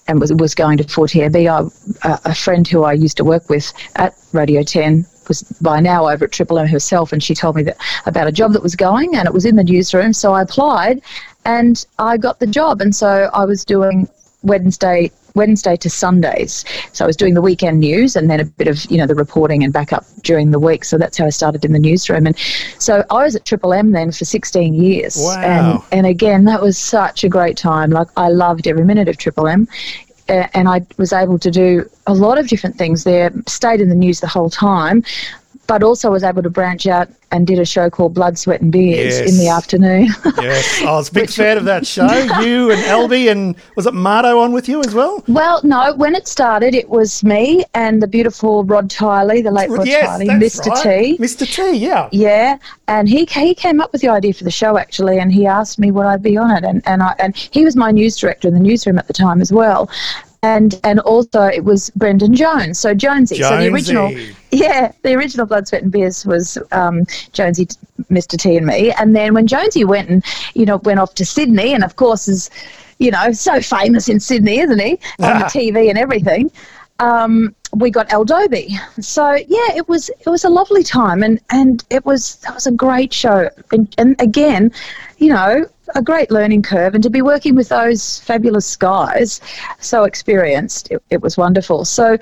and 0.08 0.20
was 0.20 0.34
was 0.34 0.56
going 0.56 0.78
to 0.78 0.84
4TAB, 0.84 1.36
I, 1.48 2.08
uh, 2.08 2.18
a 2.26 2.36
friend 2.36 2.68
who 2.68 2.84
I 2.84 2.94
used 2.94 3.18
to 3.18 3.24
work 3.24 3.50
with 3.50 3.72
at 3.96 4.16
Radio 4.34 4.64
10 4.64 5.06
was 5.28 5.44
by 5.62 5.80
now 5.80 6.10
over 6.10 6.26
at 6.26 6.32
Triple 6.32 6.60
M 6.60 6.68
herself, 6.68 7.14
and 7.14 7.24
she 7.24 7.34
told 7.34 7.56
me 7.56 7.64
that 7.64 7.78
about 8.06 8.28
a 8.28 8.32
job 8.32 8.54
that 8.54 8.64
was 8.64 8.76
going, 8.76 9.16
and 9.16 9.26
it 9.26 9.34
was 9.34 9.46
in 9.46 9.56
the 9.56 9.64
newsroom. 9.64 10.14
So 10.14 10.34
I 10.34 10.42
applied, 10.42 11.02
and 11.46 11.86
I 12.00 12.18
got 12.18 12.40
the 12.40 12.48
job, 12.48 12.82
and 12.82 12.96
so 12.96 13.30
I 13.34 13.46
was 13.46 13.64
doing 13.64 14.08
Wednesday 14.42 15.12
Wednesday 15.36 15.76
to 15.78 15.90
Sundays. 15.90 16.66
So 16.92 17.06
I 17.06 17.08
was 17.08 17.18
doing 17.18 17.34
the 17.34 17.42
weekend 17.42 17.80
news 17.80 18.16
and 18.16 18.30
then 18.30 18.40
a 18.40 18.46
bit 18.46 18.68
of, 18.68 18.86
you 18.92 18.98
know, 18.98 19.08
the 19.08 19.16
reporting 19.16 19.64
and 19.64 19.74
backup 19.74 20.06
during 20.24 20.52
the 20.52 20.60
week. 20.60 20.84
So 20.84 20.98
that's 20.98 21.18
how 21.18 21.26
I 21.26 21.30
started 21.30 21.66
in 21.66 21.74
the 21.74 21.80
newsroom. 21.80 22.28
And 22.28 22.38
so 22.80 23.04
I 23.10 23.24
was 23.24 23.36
at 23.36 23.46
Triple 23.46 23.74
M 23.74 23.92
then 23.92 24.12
for 24.12 24.26
16 24.26 24.74
years. 24.74 25.18
Wow. 25.18 25.42
And, 25.42 26.00
and 26.00 26.08
again, 26.08 26.46
that 26.46 26.62
was 26.62 26.78
such 26.78 27.24
a 27.24 27.30
great 27.30 27.58
time. 27.58 27.92
Like 27.92 28.08
I 28.18 28.30
loved 28.30 28.68
every 28.68 28.86
minute 28.86 29.08
of 29.08 29.18
Triple 29.18 29.48
M. 29.48 29.68
Uh, 30.30 30.48
and 30.54 30.70
I 30.70 30.82
was 30.98 31.12
able 31.12 31.38
to 31.40 31.52
do 31.52 31.90
a 32.08 32.14
lot 32.14 32.38
of 32.38 32.48
different 32.48 32.78
things 32.78 33.04
there, 33.04 33.32
stayed 33.46 33.82
in 33.82 33.90
the 33.90 33.96
news 33.96 34.22
the 34.22 34.28
whole 34.28 34.50
time, 34.50 35.04
but 35.68 35.84
also 35.84 36.12
was 36.12 36.24
able 36.24 36.44
to 36.44 36.50
branch 36.50 36.88
out 36.88 37.08
and 37.32 37.48
did 37.48 37.58
a 37.58 37.66
show 37.66 37.90
called 37.90 38.14
Blood, 38.14 38.38
Sweat 38.38 38.62
and 38.62 38.72
Beers 38.72 39.20
Yes. 39.20 39.32
in 39.32 39.38
the 39.38 39.48
afternoon. 39.48 40.08
Yes, 40.38 40.82
oh, 40.84 40.88
I 40.88 40.92
was 40.92 41.10
a 41.10 41.14
big 41.14 41.30
fan 41.30 41.58
of 41.58 41.66
that 41.66 41.88
show. 41.88 42.08
You 42.44 42.72
and 42.72 42.82
Elby 42.82 43.32
and 43.32 43.56
was 43.76 43.86
it 43.86 43.94
Mardo 43.94 44.40
on 44.40 44.52
with 44.54 44.68
you 44.68 44.82
as 44.82 44.94
well? 44.94 45.24
Well, 45.28 45.62
no. 45.64 45.94
When 45.96 46.16
it 46.16 46.28
started, 46.28 46.76
it 46.76 46.90
was 46.90 47.24
me 47.24 47.64
and 47.74 48.02
the 48.02 48.08
beautiful 48.08 48.64
Rod 48.66 48.90
Tiley, 48.90 49.42
the 49.44 49.52
late 49.52 49.70
Rod 49.70 49.88
yes, 49.88 50.08
Tiley, 50.08 50.28
Mr. 50.28 50.68
right. 50.68 50.84
T. 50.84 51.18
Mr. 51.18 51.48
T, 51.48 51.78
yeah. 51.78 52.10
Yeah, 52.12 52.58
and 52.88 53.08
he 53.08 53.26
he 53.26 53.56
came 53.56 53.80
up 53.80 53.92
with 53.92 54.02
the 54.02 54.10
idea 54.10 54.34
for 54.34 54.44
the 54.44 54.52
show 54.52 54.78
actually, 54.78 55.20
and 55.20 55.32
he 55.32 55.46
asked 55.48 55.80
me 55.80 55.92
would 55.92 56.06
I 56.06 56.18
be 56.18 56.38
on 56.38 56.52
it, 56.52 56.64
and 56.64 56.82
and 56.86 57.02
I 57.02 57.16
and 57.20 57.36
he 57.36 57.64
was 57.64 57.76
my 57.76 57.92
news 57.92 58.18
director 58.18 58.48
in 58.48 58.54
the 58.54 58.60
newsroom 58.60 58.98
at 59.00 59.08
the 59.08 59.14
time 59.14 59.42
as 59.42 59.52
well. 59.52 59.90
And, 60.44 60.80
and 60.84 61.00
also 61.00 61.44
it 61.44 61.64
was 61.64 61.90
Brendan 61.92 62.36
Jones, 62.36 62.78
so 62.78 62.94
Jonesy. 62.94 63.38
So 63.38 63.58
the 63.58 63.70
original, 63.70 64.12
yeah, 64.52 64.92
the 65.02 65.14
original 65.14 65.46
Blood, 65.46 65.68
Sweat 65.68 65.84
and 65.84 65.92
Beers 65.92 66.26
was 66.26 66.58
um, 66.74 67.06
Jonesy, 67.32 67.68
Mr. 68.12 68.38
T, 68.38 68.58
and 68.58 68.66
me. 68.66 68.92
And 68.92 69.16
then 69.16 69.34
when 69.34 69.48
Jonesy 69.48 69.86
went 69.86 70.10
and 70.10 70.24
you 70.54 70.66
know 70.66 70.78
went 70.78 71.00
off 71.00 71.16
to 71.16 71.26
Sydney, 71.26 71.74
and 71.74 71.84
of 71.84 71.96
course 71.96 72.28
is 72.28 72.50
you 73.00 73.10
know 73.10 73.32
so 73.32 73.62
famous 73.62 74.10
in 74.10 74.20
Sydney, 74.20 74.60
isn't 74.60 74.80
he, 74.80 74.92
on 75.20 75.40
the 75.40 75.46
TV 75.46 75.90
and 75.90 75.98
everything. 75.98 76.52
Um, 77.00 77.56
we 77.74 77.90
got 77.90 78.12
El 78.14 78.24
Dobie. 78.24 78.78
So 79.00 79.32
yeah, 79.34 79.76
it 79.76 79.88
was 79.88 80.10
it 80.10 80.30
was 80.30 80.44
a 80.44 80.50
lovely 80.50 80.84
time, 80.84 81.24
and 81.24 81.40
and 81.50 81.84
it 81.90 82.06
was 82.06 82.36
that 82.38 82.54
was 82.54 82.68
a 82.68 82.72
great 82.72 83.14
show. 83.14 83.50
And, 83.72 83.94
and 83.98 84.20
again, 84.20 84.72
you 85.18 85.30
know, 85.30 85.66
a 85.96 86.02
great 86.02 86.32
learning 86.32 86.64
curve, 86.64 86.96
and 86.96 87.04
to 87.04 87.10
be 87.10 87.22
working 87.22 87.56
with 87.56 87.70
those 87.70 88.20
fabulous 88.20 88.76
guys, 88.76 89.42
so 89.80 90.04
experienced, 90.04 90.92
it, 90.92 91.02
it 91.10 91.22
was 91.22 91.38
wonderful. 91.38 91.86
So, 91.86 92.18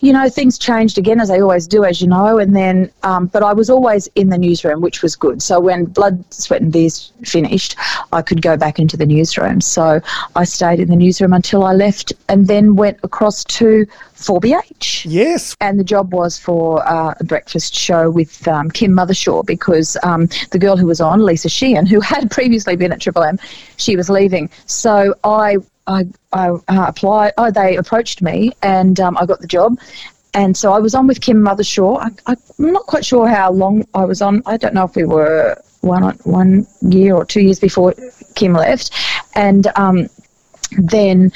you 0.00 0.12
know, 0.12 0.28
things 0.28 0.58
changed 0.58 0.98
again 0.98 1.20
as 1.20 1.28
they 1.28 1.40
always 1.40 1.66
do, 1.66 1.84
as 1.84 2.00
you 2.00 2.08
know, 2.08 2.38
and 2.38 2.54
then, 2.54 2.90
um, 3.02 3.26
but 3.26 3.42
I 3.42 3.52
was 3.52 3.70
always 3.70 4.08
in 4.14 4.28
the 4.28 4.38
newsroom, 4.38 4.80
which 4.80 5.02
was 5.02 5.16
good. 5.16 5.42
So 5.42 5.60
when 5.60 5.84
Blood, 5.84 6.24
Sweat, 6.32 6.62
and 6.62 6.72
Beers 6.72 7.12
finished, 7.24 7.76
I 8.12 8.22
could 8.22 8.42
go 8.42 8.56
back 8.56 8.78
into 8.78 8.96
the 8.96 9.06
newsroom. 9.06 9.60
So 9.60 10.00
I 10.34 10.44
stayed 10.44 10.80
in 10.80 10.88
the 10.88 10.96
newsroom 10.96 11.32
until 11.32 11.64
I 11.64 11.72
left, 11.72 12.12
and 12.28 12.46
then 12.46 12.76
went 12.76 12.98
across 13.02 13.44
to 13.44 13.86
4BH. 14.16 15.04
Yes. 15.06 15.54
And 15.60 15.78
the 15.78 15.84
job 15.84 16.12
was 16.12 16.38
for 16.38 16.86
uh, 16.88 17.14
a 17.18 17.24
breakfast 17.24 17.74
show 17.74 18.10
with 18.10 18.46
um, 18.48 18.70
Kim 18.70 18.92
Mothershaw 18.92 19.44
because 19.44 19.96
um, 20.02 20.28
the 20.50 20.58
girl 20.58 20.76
who 20.76 20.86
was 20.86 21.00
on, 21.00 21.22
Lisa 21.22 21.48
Sheehan, 21.48 21.86
who 21.86 22.00
had 22.12 22.30
previously 22.30 22.76
been 22.76 22.92
at 22.92 23.00
Triple 23.00 23.22
M, 23.22 23.38
she 23.76 23.96
was 23.96 24.10
leaving. 24.10 24.50
So 24.66 25.14
I, 25.24 25.56
I, 25.86 26.04
I 26.32 26.48
uh, 26.48 26.60
applied, 26.68 27.32
oh, 27.38 27.50
they 27.50 27.76
approached 27.76 28.22
me 28.22 28.52
and 28.62 28.98
um, 29.00 29.16
I 29.18 29.26
got 29.26 29.40
the 29.40 29.46
job. 29.46 29.78
And 30.34 30.56
so 30.56 30.72
I 30.72 30.80
was 30.80 30.94
on 30.94 31.06
with 31.06 31.20
Kim 31.20 31.38
Mothershaw. 31.38 31.98
I, 32.26 32.34
I'm 32.58 32.72
not 32.72 32.86
quite 32.86 33.04
sure 33.04 33.26
how 33.26 33.52
long 33.52 33.86
I 33.94 34.04
was 34.04 34.20
on. 34.20 34.42
I 34.44 34.56
don't 34.56 34.74
know 34.74 34.84
if 34.84 34.94
we 34.94 35.04
were 35.04 35.60
one 35.80 36.02
one 36.24 36.66
year 36.82 37.14
or 37.14 37.24
two 37.24 37.40
years 37.40 37.58
before 37.58 37.94
Kim 38.34 38.52
left. 38.52 38.90
And 39.34 39.68
um, 39.76 40.08
then 40.78 41.32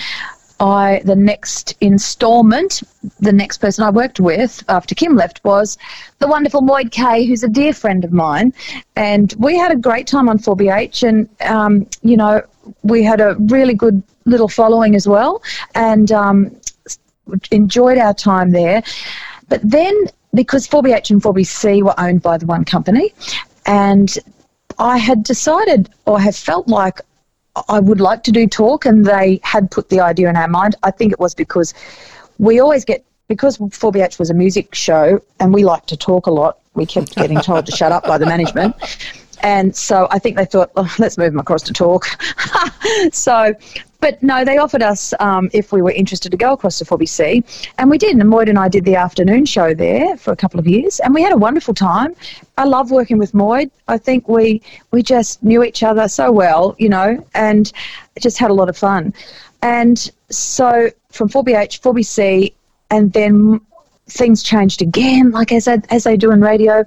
I 0.61 1.01
the 1.05 1.17
next 1.17 1.75
instalment, 1.81 2.83
the 3.19 3.33
next 3.33 3.59
person 3.59 3.83
I 3.83 3.91
worked 3.91 4.21
with 4.21 4.63
after 4.69 4.95
Kim 4.95 5.17
left 5.17 5.43
was 5.43 5.79
the 6.19 6.29
wonderful 6.29 6.61
Moid 6.61 6.91
Kay, 6.93 7.25
who's 7.25 7.43
a 7.43 7.49
dear 7.49 7.73
friend 7.73 8.05
of 8.05 8.13
mine, 8.13 8.53
and 8.95 9.35
we 9.39 9.59
had 9.59 9.73
a 9.73 9.77
great 9.77 10.07
time 10.07 10.29
on 10.29 10.39
4BH, 10.39 11.09
and 11.09 11.29
um, 11.51 11.87
you 12.03 12.17
know 12.17 12.43
we 12.83 13.03
had 13.03 13.21
a 13.21 13.37
really 13.39 13.75
good 13.75 14.03
little 14.27 14.49
following 14.49 14.95
as 14.95 15.09
well, 15.09 15.43
and 15.75 16.13
um, 16.13 16.55
enjoyed 17.51 17.97
our 17.97 18.15
time 18.15 18.51
there. 18.51 18.83
But 19.49 19.63
then 19.65 19.95
because 20.35 20.69
4BH 20.69 21.11
and 21.11 21.23
4BC 21.23 21.83
were 21.83 21.99
owned 21.99 22.21
by 22.21 22.37
the 22.37 22.47
one 22.47 22.67
company, 22.67 23.15
and 23.65 24.15
I 24.79 24.99
had 24.99 25.23
decided 25.23 25.89
or 26.07 26.21
have 26.21 26.37
felt 26.37 26.69
like 26.69 27.01
I 27.69 27.81
would 27.81 28.01
like 28.01 28.23
to 28.25 28.33
do 28.33 28.47
talk, 28.47 28.87
and 28.87 29.05
they 29.05 29.41
had 29.43 29.71
put 29.71 29.89
the 29.89 30.01
idea 30.01 30.29
in 30.29 30.37
our 30.37 30.49
mind. 30.49 30.77
I 30.83 30.91
think 30.91 31.13
it 31.13 31.19
was 31.19 31.35
because 31.35 31.75
we 32.39 32.61
always 32.61 32.85
get 32.85 33.05
because 33.31 33.59
4BH 33.59 34.19
was 34.19 34.29
a 34.29 34.35
music 34.35 34.75
show 34.75 35.23
and 35.39 35.55
we 35.55 35.63
like 35.63 35.87
to 35.87 35.97
talk 35.97 36.27
a 36.27 36.33
lot. 36.33 36.59
We 36.75 36.85
kept 36.85 37.15
getting 37.15 37.41
told 37.43 37.65
to 37.67 37.73
shut 37.73 37.93
up 37.93 38.05
by 38.05 38.19
the 38.19 38.27
management. 38.27 38.75
And 39.43 39.75
so 39.75 40.09
I 40.11 40.19
think 40.19 40.37
they 40.37 40.45
thought, 40.45 40.73
oh, 40.77 40.93
let's 40.99 41.17
move 41.17 41.31
them 41.31 41.39
across 41.39 41.63
to 41.63 41.73
talk. 41.73 42.07
so, 43.13 43.55
but 44.01 44.23
no, 44.23 44.45
they 44.45 44.59
offered 44.59 44.83
us 44.83 45.13
um, 45.21 45.51
if 45.53 45.73
we 45.73 45.83
were 45.83 45.91
interested 45.93 46.31
to 46.31 46.37
go 46.37 46.53
across 46.53 46.79
to 46.79 46.85
4BC, 46.85 47.73
and 47.79 47.91
we 47.91 47.99
did. 47.99 48.17
And 48.17 48.23
Moid 48.25 48.49
and 48.49 48.59
I 48.59 48.69
did 48.69 48.85
the 48.85 48.97
afternoon 48.97 49.45
show 49.45 49.75
there 49.75 50.17
for 50.17 50.33
a 50.33 50.37
couple 50.37 50.59
of 50.59 50.67
years, 50.67 51.01
and 51.01 51.15
we 51.15 51.23
had 51.23 51.33
a 51.33 51.37
wonderful 51.37 51.75
time. 51.75 52.15
I 52.59 52.65
love 52.65 52.91
working 52.91 53.19
with 53.19 53.33
Moid. 53.33 53.71
I 53.89 53.99
think 53.99 54.29
we 54.29 54.63
we 54.91 55.03
just 55.03 55.43
knew 55.43 55.63
each 55.63 55.83
other 55.83 56.09
so 56.09 56.33
well, 56.33 56.75
you 56.79 56.89
know, 56.89 57.25
and 57.35 57.73
just 58.19 58.39
had 58.39 58.51
a 58.51 58.55
lot 58.55 58.69
of 58.69 58.77
fun. 58.77 59.15
And 59.63 60.11
so 60.31 60.91
from 61.11 61.29
4BH, 61.29 61.81
4BC, 61.81 62.55
and 62.91 63.13
then 63.13 63.61
things 64.09 64.43
changed 64.43 64.83
again, 64.83 65.31
like 65.31 65.53
as 65.53 65.69
as 65.69 66.05
they 66.05 66.17
do 66.17 66.33
in 66.33 66.41
radio. 66.41 66.85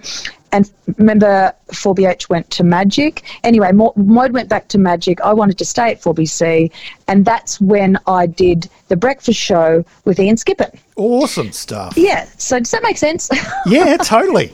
And 0.53 0.71
remember, 0.97 1.51
4BH 1.71 2.29
went 2.29 2.49
to 2.51 2.63
Magic. 2.63 3.23
Anyway, 3.43 3.71
Moid 3.71 4.31
went 4.31 4.49
back 4.49 4.67
to 4.69 4.77
Magic. 4.77 5.19
I 5.21 5.33
wanted 5.33 5.57
to 5.57 5.65
stay 5.65 5.91
at 5.91 5.99
4BC, 5.99 6.71
and 7.07 7.25
that's 7.25 7.59
when 7.59 7.97
I 8.05 8.27
did 8.27 8.69
the 8.87 8.95
breakfast 8.95 9.39
show 9.39 9.83
with 10.05 10.19
Ian 10.19 10.35
Skippen. 10.35 10.77
Awesome 10.95 11.51
stuff. 11.51 11.97
Yeah. 11.97 12.25
So 12.37 12.59
does 12.59 12.69
that 12.69 12.83
make 12.83 12.97
sense? 12.97 13.29
Yeah, 13.65 13.97
totally. 13.97 14.51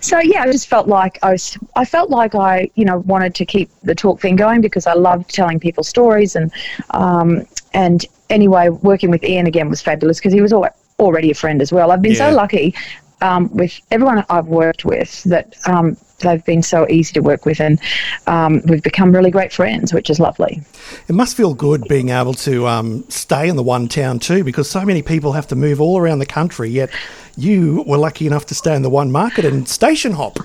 so 0.00 0.18
yeah, 0.18 0.42
I 0.42 0.52
just 0.52 0.68
felt 0.68 0.88
like 0.88 1.18
I 1.22 1.32
was, 1.32 1.56
I 1.76 1.84
felt 1.84 2.10
like 2.10 2.34
I, 2.34 2.70
you 2.74 2.84
know, 2.84 2.98
wanted 2.98 3.34
to 3.36 3.46
keep 3.46 3.70
the 3.82 3.94
talk 3.94 4.20
thing 4.20 4.36
going 4.36 4.60
because 4.60 4.86
I 4.86 4.92
loved 4.92 5.32
telling 5.32 5.58
people 5.58 5.84
stories 5.84 6.36
and, 6.36 6.52
um, 6.90 7.46
and 7.72 8.04
anyway, 8.28 8.68
working 8.68 9.10
with 9.10 9.24
Ian 9.24 9.46
again 9.46 9.70
was 9.70 9.80
fabulous 9.80 10.18
because 10.18 10.32
he 10.32 10.42
was 10.42 10.52
already 10.98 11.30
a 11.30 11.34
friend 11.34 11.62
as 11.62 11.72
well. 11.72 11.92
I've 11.92 12.02
been 12.02 12.12
yeah. 12.12 12.30
so 12.30 12.36
lucky 12.36 12.74
um, 13.20 13.54
with 13.54 13.80
everyone 13.90 14.24
I've 14.28 14.46
worked 14.46 14.84
with 14.84 15.22
that 15.24 15.56
um, 15.66 15.96
they've 16.20 16.44
been 16.44 16.62
so 16.62 16.86
easy 16.88 17.12
to 17.14 17.20
work 17.20 17.46
with, 17.46 17.60
and 17.60 17.80
um, 18.26 18.62
we've 18.66 18.82
become 18.82 19.12
really 19.12 19.30
great 19.30 19.52
friends, 19.52 19.92
which 19.92 20.10
is 20.10 20.18
lovely. 20.18 20.62
It 21.08 21.14
must 21.14 21.36
feel 21.36 21.54
good 21.54 21.84
being 21.88 22.08
able 22.10 22.34
to 22.34 22.66
um, 22.66 23.04
stay 23.08 23.48
in 23.48 23.56
the 23.56 23.62
one 23.62 23.88
town 23.88 24.18
too, 24.18 24.44
because 24.44 24.68
so 24.70 24.84
many 24.84 25.02
people 25.02 25.32
have 25.32 25.46
to 25.48 25.56
move 25.56 25.80
all 25.80 25.98
around 25.98 26.18
the 26.18 26.26
country. 26.26 26.68
Yet 26.68 26.90
you 27.36 27.84
were 27.86 27.98
lucky 27.98 28.26
enough 28.26 28.46
to 28.46 28.54
stay 28.54 28.74
in 28.74 28.82
the 28.82 28.90
one 28.90 29.12
market 29.12 29.44
and 29.44 29.68
station 29.68 30.12
hop. 30.12 30.38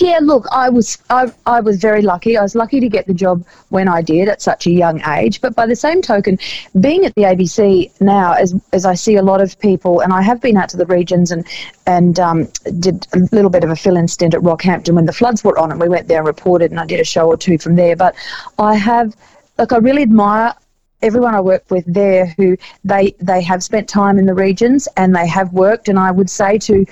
Yeah, 0.00 0.18
look, 0.22 0.46
I 0.52 0.68
was 0.68 0.98
I, 1.10 1.32
I 1.46 1.60
was 1.60 1.78
very 1.78 2.02
lucky. 2.02 2.36
I 2.36 2.42
was 2.42 2.54
lucky 2.54 2.78
to 2.80 2.88
get 2.88 3.06
the 3.06 3.14
job 3.14 3.44
when 3.70 3.88
I 3.88 4.02
did 4.02 4.28
at 4.28 4.40
such 4.40 4.66
a 4.66 4.70
young 4.70 5.00
age. 5.06 5.40
But 5.40 5.54
by 5.54 5.66
the 5.66 5.76
same 5.76 6.02
token, 6.02 6.38
being 6.80 7.04
at 7.04 7.14
the 7.14 7.22
ABC 7.22 7.90
now, 8.00 8.32
as 8.34 8.54
as 8.72 8.84
I 8.84 8.94
see 8.94 9.16
a 9.16 9.22
lot 9.22 9.40
of 9.40 9.58
people, 9.58 10.00
and 10.00 10.12
I 10.12 10.22
have 10.22 10.40
been 10.40 10.56
out 10.56 10.68
to 10.70 10.76
the 10.76 10.86
regions 10.86 11.30
and 11.30 11.46
and 11.86 12.20
um, 12.20 12.48
did 12.78 13.06
a 13.14 13.18
little 13.32 13.50
bit 13.50 13.64
of 13.64 13.70
a 13.70 13.76
fill-in 13.76 14.08
stint 14.08 14.34
at 14.34 14.40
Rockhampton 14.40 14.94
when 14.94 15.06
the 15.06 15.12
floods 15.12 15.42
were 15.42 15.58
on, 15.58 15.72
and 15.72 15.80
we 15.80 15.88
went 15.88 16.06
there 16.08 16.18
and 16.18 16.26
reported, 16.26 16.70
and 16.70 16.78
I 16.78 16.86
did 16.86 17.00
a 17.00 17.04
show 17.04 17.26
or 17.26 17.36
two 17.36 17.58
from 17.58 17.74
there. 17.76 17.96
But 17.96 18.14
I 18.58 18.74
have, 18.76 19.16
like, 19.58 19.72
I 19.72 19.78
really 19.78 20.02
admire 20.02 20.54
everyone 21.02 21.34
I 21.34 21.40
work 21.40 21.64
with 21.70 21.84
there 21.92 22.26
who 22.36 22.56
they 22.84 23.14
they 23.20 23.40
have 23.42 23.62
spent 23.62 23.88
time 23.88 24.18
in 24.18 24.26
the 24.26 24.34
regions 24.34 24.88
and 24.96 25.14
they 25.14 25.28
have 25.28 25.52
worked 25.52 25.88
and 25.88 25.98
I 25.98 26.10
would 26.10 26.28
say 26.28 26.58
to 26.58 26.84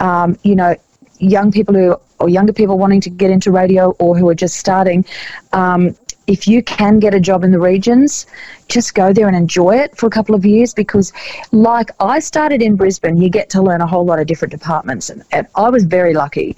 um, 0.00 0.36
you 0.42 0.56
know 0.56 0.74
young 1.22 1.52
people 1.52 1.74
who 1.74 1.96
or 2.18 2.28
younger 2.28 2.52
people 2.52 2.78
wanting 2.78 3.00
to 3.00 3.10
get 3.10 3.30
into 3.30 3.50
radio 3.50 3.90
or 3.98 4.16
who 4.16 4.28
are 4.28 4.34
just 4.34 4.56
starting, 4.56 5.04
um, 5.52 5.96
if 6.26 6.46
you 6.46 6.62
can 6.62 6.98
get 7.00 7.14
a 7.14 7.20
job 7.20 7.42
in 7.42 7.50
the 7.50 7.58
regions, 7.58 8.26
just 8.72 8.94
go 8.94 9.12
there 9.12 9.28
and 9.28 9.36
enjoy 9.36 9.76
it 9.76 9.96
for 9.96 10.06
a 10.06 10.10
couple 10.10 10.34
of 10.34 10.44
years 10.44 10.72
because, 10.72 11.12
like 11.52 11.90
I 12.00 12.18
started 12.18 12.62
in 12.62 12.74
Brisbane, 12.74 13.18
you 13.18 13.28
get 13.28 13.50
to 13.50 13.62
learn 13.62 13.82
a 13.82 13.86
whole 13.86 14.04
lot 14.04 14.18
of 14.18 14.26
different 14.26 14.50
departments, 14.50 15.10
and, 15.10 15.22
and 15.30 15.46
I 15.54 15.68
was 15.68 15.84
very 15.84 16.14
lucky. 16.14 16.56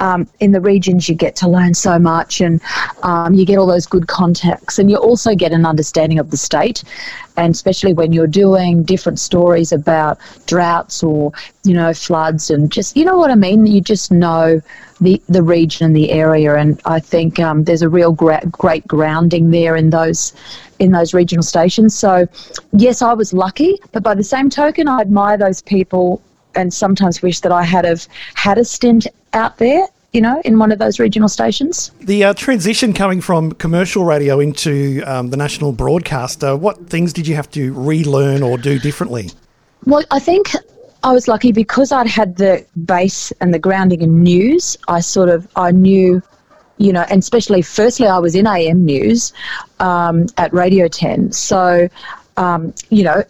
Um, 0.00 0.28
in 0.38 0.52
the 0.52 0.60
regions, 0.60 1.08
you 1.08 1.16
get 1.16 1.34
to 1.36 1.48
learn 1.48 1.74
so 1.74 1.98
much, 1.98 2.40
and 2.40 2.60
um, 3.02 3.34
you 3.34 3.44
get 3.44 3.58
all 3.58 3.66
those 3.66 3.86
good 3.86 4.06
contacts, 4.06 4.78
and 4.78 4.88
you 4.90 4.96
also 4.96 5.34
get 5.34 5.52
an 5.52 5.66
understanding 5.66 6.20
of 6.20 6.30
the 6.30 6.36
state, 6.36 6.84
and 7.36 7.52
especially 7.52 7.92
when 7.92 8.12
you're 8.12 8.28
doing 8.28 8.84
different 8.84 9.18
stories 9.18 9.72
about 9.72 10.18
droughts 10.46 11.02
or 11.02 11.32
you 11.64 11.74
know 11.74 11.92
floods, 11.92 12.50
and 12.50 12.70
just 12.70 12.96
you 12.96 13.04
know 13.04 13.18
what 13.18 13.30
I 13.30 13.34
mean. 13.34 13.66
You 13.66 13.80
just 13.80 14.12
know 14.12 14.62
the, 15.00 15.20
the 15.28 15.42
region 15.42 15.86
and 15.86 15.96
the 15.96 16.10
area. 16.10 16.56
And 16.56 16.80
I 16.84 17.00
think 17.00 17.38
um, 17.38 17.64
there's 17.64 17.82
a 17.82 17.88
real 17.88 18.12
gra- 18.12 18.46
great 18.50 18.86
grounding 18.86 19.50
there 19.50 19.76
in 19.76 19.90
those 19.90 20.32
in 20.78 20.92
those 20.92 21.14
regional 21.14 21.42
stations. 21.42 21.94
So, 21.94 22.26
yes, 22.72 23.02
I 23.02 23.12
was 23.12 23.32
lucky, 23.32 23.78
but 23.92 24.02
by 24.02 24.14
the 24.14 24.24
same 24.24 24.50
token, 24.50 24.88
I 24.88 25.00
admire 25.00 25.36
those 25.36 25.62
people 25.62 26.22
and 26.54 26.72
sometimes 26.72 27.22
wish 27.22 27.40
that 27.40 27.52
I 27.52 27.62
had 27.62 27.84
have 27.84 28.06
had 28.34 28.58
a 28.58 28.64
stint 28.64 29.06
out 29.32 29.58
there. 29.58 29.86
You 30.12 30.22
know, 30.22 30.40
in 30.46 30.58
one 30.58 30.72
of 30.72 30.78
those 30.78 30.98
regional 30.98 31.28
stations. 31.28 31.90
The 32.00 32.24
uh, 32.24 32.32
transition 32.32 32.94
coming 32.94 33.20
from 33.20 33.52
commercial 33.52 34.06
radio 34.06 34.40
into 34.40 35.02
um, 35.04 35.28
the 35.28 35.36
national 35.36 35.72
broadcaster, 35.72 36.56
what 36.56 36.88
things 36.88 37.12
did 37.12 37.28
you 37.28 37.34
have 37.34 37.50
to 37.50 37.74
relearn 37.74 38.42
or 38.42 38.56
do 38.56 38.78
differently? 38.78 39.30
Well, 39.84 40.02
I 40.10 40.18
think 40.18 40.52
I 41.02 41.12
was 41.12 41.28
lucky 41.28 41.52
because 41.52 41.92
I'd 41.92 42.06
had 42.06 42.36
the 42.36 42.64
base 42.86 43.32
and 43.40 43.54
the 43.54 43.58
grounding 43.58 44.00
in 44.00 44.22
news. 44.22 44.78
I 44.88 45.00
sort 45.00 45.28
of 45.28 45.46
I 45.56 45.70
knew, 45.70 46.22
you 46.78 46.92
know, 46.92 47.04
and 47.10 47.18
especially 47.20 47.62
firstly 47.62 48.06
I 48.06 48.18
was 48.18 48.34
in 48.34 48.46
AM 48.46 48.84
news 48.84 49.32
um, 49.80 50.26
at 50.36 50.52
Radio 50.52 50.88
Ten, 50.88 51.32
so 51.32 51.88
um, 52.36 52.72
you 52.90 53.04
know 53.04 53.22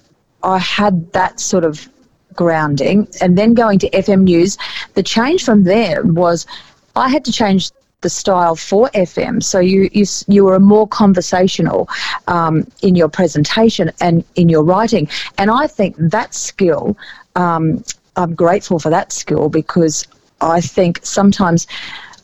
I 0.43 0.59
had 0.59 1.13
that 1.13 1.41
sort 1.41 1.65
of 1.65 1.89
grounding, 2.35 3.09
and 3.21 3.37
then 3.37 3.55
going 3.55 3.79
to 3.81 3.91
FM 3.91 4.23
news. 4.23 4.57
The 4.95 5.03
change 5.03 5.45
from 5.45 5.65
there 5.65 6.03
was 6.05 6.47
I 6.95 7.09
had 7.09 7.25
to 7.25 7.33
change 7.33 7.71
the 8.01 8.11
style 8.11 8.55
for 8.55 8.89
FM. 8.91 9.43
So 9.43 9.59
you 9.59 9.91
you, 9.93 10.05
you 10.29 10.45
were 10.45 10.61
more 10.61 10.87
conversational 10.87 11.89
um, 12.29 12.67
in 12.83 12.95
your 12.95 13.09
presentation 13.09 13.91
and 14.01 14.25
in 14.37 14.49
your 14.49 14.63
writing. 14.63 15.09
And 15.37 15.51
I 15.51 15.67
think 15.67 15.97
that 15.99 16.33
skill 16.35 16.97
um, 17.35 17.83
I'm 18.19 18.35
grateful 18.35 18.81
for 18.81 18.91
that 18.91 19.13
skill 19.13 19.49
because 19.49 20.07
I 20.41 20.61
think 20.61 21.01
sometimes 21.05 21.67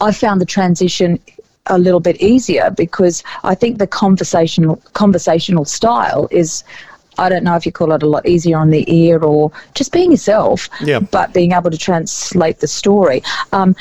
I 0.04 0.12
found 0.12 0.40
the 0.40 0.46
transition 0.46 1.18
a 1.66 1.78
little 1.78 2.00
bit 2.00 2.20
easier 2.20 2.70
because 2.70 3.22
I 3.42 3.54
think 3.54 3.78
the 3.78 3.86
conversational 3.86 4.76
conversational 4.92 5.64
style 5.64 6.28
is 6.30 6.62
I 7.16 7.28
don't 7.28 7.44
know 7.44 7.54
if 7.54 7.64
you 7.64 7.72
call 7.72 7.92
it 7.92 8.02
a 8.02 8.06
lot 8.06 8.26
easier 8.26 8.58
on 8.58 8.70
the 8.70 8.84
ear 8.92 9.18
or 9.22 9.52
just 9.74 9.92
being 9.92 10.10
yourself, 10.10 10.68
yeah. 10.80 10.98
but 10.98 11.32
being 11.32 11.52
able 11.52 11.70
to 11.70 11.78
translate 11.78 12.58
the 12.58 12.66
story. 12.66 13.22
Um, 13.52 13.76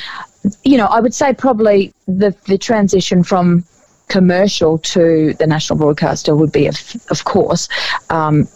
you 0.63 0.77
know, 0.77 0.85
I 0.85 0.99
would 0.99 1.13
say 1.13 1.33
probably 1.33 1.93
the 2.07 2.35
the 2.45 2.57
transition 2.57 3.23
from 3.23 3.63
commercial 4.07 4.77
to 4.77 5.33
the 5.39 5.47
national 5.47 5.79
broadcaster 5.79 6.35
would 6.35 6.51
be, 6.51 6.67
of, 6.67 6.77
of 7.09 7.23
course, 7.23 7.67
um, 8.09 8.47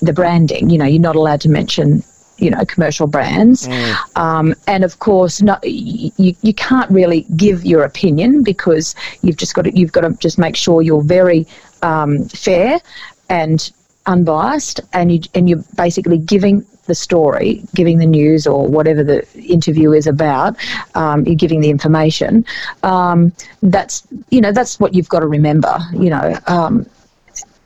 the 0.00 0.12
branding. 0.12 0.70
You 0.70 0.78
know, 0.78 0.84
you're 0.84 1.00
not 1.00 1.16
allowed 1.16 1.40
to 1.42 1.48
mention 1.48 2.04
you 2.42 2.50
know 2.50 2.64
commercial 2.64 3.06
brands. 3.06 3.68
Um, 4.16 4.54
and 4.66 4.84
of 4.84 4.98
course 4.98 5.40
not, 5.40 5.62
you, 5.64 6.34
you 6.42 6.54
can't 6.54 6.90
really 6.90 7.22
give 7.36 7.64
your 7.64 7.84
opinion 7.84 8.42
because 8.42 8.94
you've 9.22 9.36
just 9.36 9.54
got 9.54 9.62
to 9.62 9.78
you've 9.78 9.92
got 9.92 10.02
to 10.02 10.10
just 10.18 10.38
make 10.38 10.56
sure 10.56 10.82
you're 10.82 11.02
very 11.02 11.46
um, 11.82 12.24
fair 12.28 12.80
and 13.28 13.70
unbiased 14.06 14.80
and 14.92 15.12
you 15.12 15.20
and 15.34 15.48
you're 15.48 15.64
basically 15.76 16.18
giving 16.18 16.66
the 16.86 16.94
story 16.94 17.62
giving 17.76 17.98
the 17.98 18.06
news 18.06 18.44
or 18.44 18.66
whatever 18.66 19.04
the 19.04 19.24
interview 19.38 19.92
is 19.92 20.08
about 20.08 20.56
um, 20.96 21.24
you're 21.24 21.36
giving 21.36 21.60
the 21.60 21.70
information. 21.70 22.44
Um, 22.82 23.32
that's 23.62 24.06
you 24.30 24.40
know 24.40 24.52
that's 24.52 24.80
what 24.80 24.94
you've 24.94 25.08
got 25.08 25.20
to 25.20 25.28
remember 25.28 25.78
you 25.92 26.10
know 26.10 26.36
um, 26.48 26.86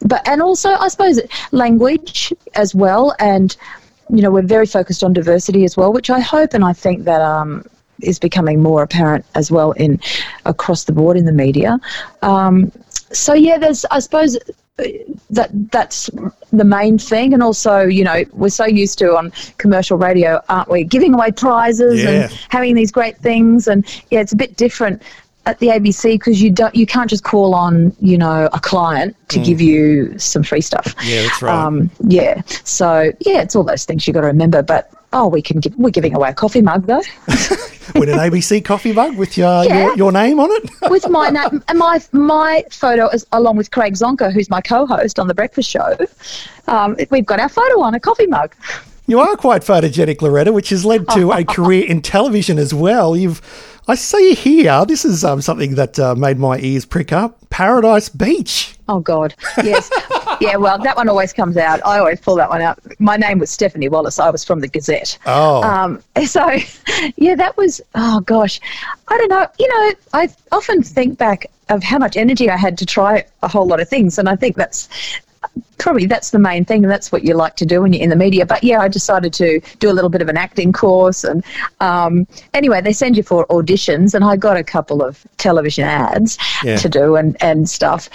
but 0.03 0.27
and 0.29 0.43
also 0.43 0.71
I 0.71 0.89
suppose 0.89 1.21
language 1.53 2.33
as 2.55 2.75
well 2.75 3.15
and 3.19 3.57
you 4.11 4.23
know, 4.23 4.31
we're 4.31 4.43
very 4.43 4.67
focused 4.67 5.03
on 5.03 5.13
diversity 5.13 5.65
as 5.65 5.77
well, 5.77 5.93
which 5.93 6.11
I 6.11 6.21
hope 6.21 6.55
and 6.55 6.65
I 6.65 6.73
think 6.73 7.05
that 7.05 7.21
um, 7.21 7.65
is 8.03 8.19
becoming 8.19 8.63
more 8.63 8.83
apparent 8.83 9.25
as 9.35 9.51
well 9.51 9.73
in 9.73 10.01
across 10.45 10.85
the 10.85 10.93
board 10.93 11.17
in 11.17 11.25
the 11.25 11.33
media. 11.33 11.79
Um, 12.23 12.71
so 13.13 13.35
yeah, 13.35 13.59
there's 13.59 13.85
I 13.91 13.99
suppose 14.01 14.39
that 15.31 15.49
that's 15.73 16.11
the 16.53 16.65
main 16.65 16.99
thing, 16.99 17.33
and 17.33 17.43
also 17.43 17.81
you 17.87 18.05
know 18.05 18.25
we're 18.33 18.49
so 18.51 18.67
used 18.67 18.99
to 18.99 19.17
on 19.17 19.33
commercial 19.59 19.97
radio, 19.97 20.43
aren't 20.49 20.69
we, 20.71 20.85
giving 20.85 21.15
away 21.15 21.33
prizes 21.33 22.03
Yeah. 22.03 22.11
and 22.11 22.33
having 22.51 22.75
these 22.75 22.93
great 22.93 23.17
things, 23.19 23.69
and 23.69 23.85
yeah, 24.11 24.21
it's 24.21 24.33
a 24.33 24.37
bit 24.37 24.57
different 24.57 25.03
at 25.47 25.61
the 25.61 25.69
ABC 25.69 26.15
because 26.15 26.43
you 26.43 26.51
don't 26.51 26.75
you 26.75 26.87
can't 26.87 27.09
just 27.09 27.25
call 27.25 27.55
on 27.55 27.95
you 28.01 28.19
know 28.19 28.49
a 28.53 28.61
client 28.61 29.17
to 29.29 29.41
give 29.41 29.61
you 29.61 30.17
some 30.19 30.43
free 30.43 30.61
stuff. 30.61 30.95
Yeah, 31.05 31.23
that's 31.23 31.43
right. 31.43 31.55
Um, 31.55 31.91
yeah, 32.07 32.43
so 32.65 33.13
yeah, 33.21 33.41
it's 33.41 33.57
all 33.57 33.65
those 33.65 33.85
things 33.85 34.07
you've 34.07 34.15
got 34.15 34.23
to 34.23 34.27
remember. 34.27 34.63
But 34.63 34.91
oh, 35.13 35.29
we 35.29 35.41
can 35.41 35.61
give, 35.61 35.75
we're 35.77 35.91
giving 35.91 36.15
away 36.15 36.31
a 36.31 36.35
coffee 36.35 36.63
mug 36.63 36.87
though 36.87 37.03
With 37.95 38.09
an 38.09 38.19
ABC 38.19 38.65
coffee 38.65 38.93
mug 38.93 39.17
with 39.17 39.39
your, 39.39 39.65
Yeah. 39.65 39.87
your, 39.87 39.97
your 39.97 40.13
name 40.13 40.41
on 40.41 40.51
it. 40.51 40.71
with 40.91 41.09
my 41.09 41.31
name 41.31 41.63
and 41.69 41.79
my 41.79 42.01
my 42.13 42.65
photo 42.71 43.09
is 43.09 43.25
along 43.33 43.57
with 43.57 43.71
Craig 43.71 43.95
Zonca, 43.95 44.33
who's 44.33 44.51
my 44.51 44.61
co-host 44.61 45.19
on 45.19 45.29
the 45.29 45.35
Breakfast 45.35 45.71
Show. 45.71 45.97
Um, 46.67 46.97
we've 47.11 47.25
got 47.25 47.39
our 47.39 47.49
photo 47.49 47.81
on 47.81 47.95
a 47.95 48.01
coffee 48.01 48.27
mug. 48.27 48.55
You 49.09 49.21
are 49.21 49.37
quite 49.37 49.63
photogenic, 49.63 50.21
Loretta, 50.21 50.53
which 50.53 50.71
has 50.71 50.85
led 50.85 51.09
to 51.11 51.31
a 51.31 51.45
career 51.57 51.87
in 51.87 52.03
television 52.03 52.59
as 52.59 52.75
well. 52.75 53.17
You've, 53.17 53.41
I 53.89 53.95
see 53.95 54.35
here, 54.35 54.85
this 54.85 55.05
is 55.05 55.25
um, 55.25 55.41
something 55.41 55.77
that 55.77 55.97
uh, 55.99 56.17
made 56.17 56.39
my 56.39 56.59
ears 56.59 56.85
prick 56.85 57.13
up. 57.13 57.39
Paradise 57.51 58.09
Beach. 58.09 58.77
Oh 58.89 58.99
God, 58.99 59.35
yes, 59.63 59.91
yeah. 60.41 60.57
Well, 60.57 60.79
that 60.79 60.97
one 60.97 61.09
always 61.09 61.33
comes 61.33 61.57
out. 61.57 61.81
I 61.87 61.99
always 61.99 62.21
pull 62.21 62.35
that 62.37 62.49
one 62.49 62.63
out. 62.63 62.81
My 63.01 63.17
name 63.17 63.39
was 63.39 63.51
Stephanie 63.51 63.89
Wallace. 63.89 64.19
I 64.19 64.31
was 64.31 64.45
from 64.45 64.61
the 64.61 64.69
Gazette. 64.69 65.19
Oh. 65.27 65.63
Um, 65.63 66.03
so, 66.27 66.59
yeah, 67.17 67.37
that 67.37 67.57
was. 67.57 67.81
Oh 67.95 68.21
gosh, 68.21 68.61
I 69.09 69.19
don't 69.19 69.29
know. 69.29 69.47
You 69.59 69.69
know, 69.69 69.93
I 70.13 70.29
often 70.51 70.83
think 70.83 71.17
back 71.17 71.47
of 71.69 71.83
how 71.83 71.99
much 71.99 72.17
energy 72.17 72.51
I 72.51 72.57
had 72.57 72.79
to 72.79 72.87
try 72.87 73.25
a 73.43 73.49
whole 73.49 73.67
lot 73.67 73.81
of 73.81 73.89
things, 73.89 74.19
and 74.19 74.29
I 74.29 74.37
think 74.37 74.57
that's 74.57 74.89
probably 75.79 76.07
that's 76.07 76.31
the 76.31 76.39
main 76.39 76.65
thing 76.65 76.83
and 76.83 76.91
that's 76.91 77.13
what 77.13 77.23
you 77.25 77.35
like 77.35 77.55
to 77.57 77.67
do 77.67 77.83
when 77.83 77.93
you're 77.93 78.03
in 78.03 78.11
the 78.11 78.17
media 78.17 78.45
but 78.47 78.63
yeah 78.65 78.81
i 78.81 78.89
decided 78.89 79.33
to 79.33 79.61
do 79.79 79.91
a 79.91 79.93
little 79.93 80.11
bit 80.11 80.23
of 80.23 80.29
an 80.29 80.37
acting 80.37 80.73
course 80.73 81.23
and 81.23 81.45
um, 81.81 82.27
anyway 82.55 82.81
they 82.81 82.93
send 82.93 83.17
you 83.17 83.23
for 83.23 83.47
auditions 83.47 84.15
and 84.15 84.25
i 84.25 84.37
got 84.37 84.57
a 84.57 84.65
couple 84.65 85.03
of 85.03 85.27
television 85.39 85.85
ads 85.85 86.39
Yeah. 86.65 86.77
to 86.77 86.89
do 86.89 87.17
and, 87.17 87.37
and 87.43 87.69
stuff 87.69 88.09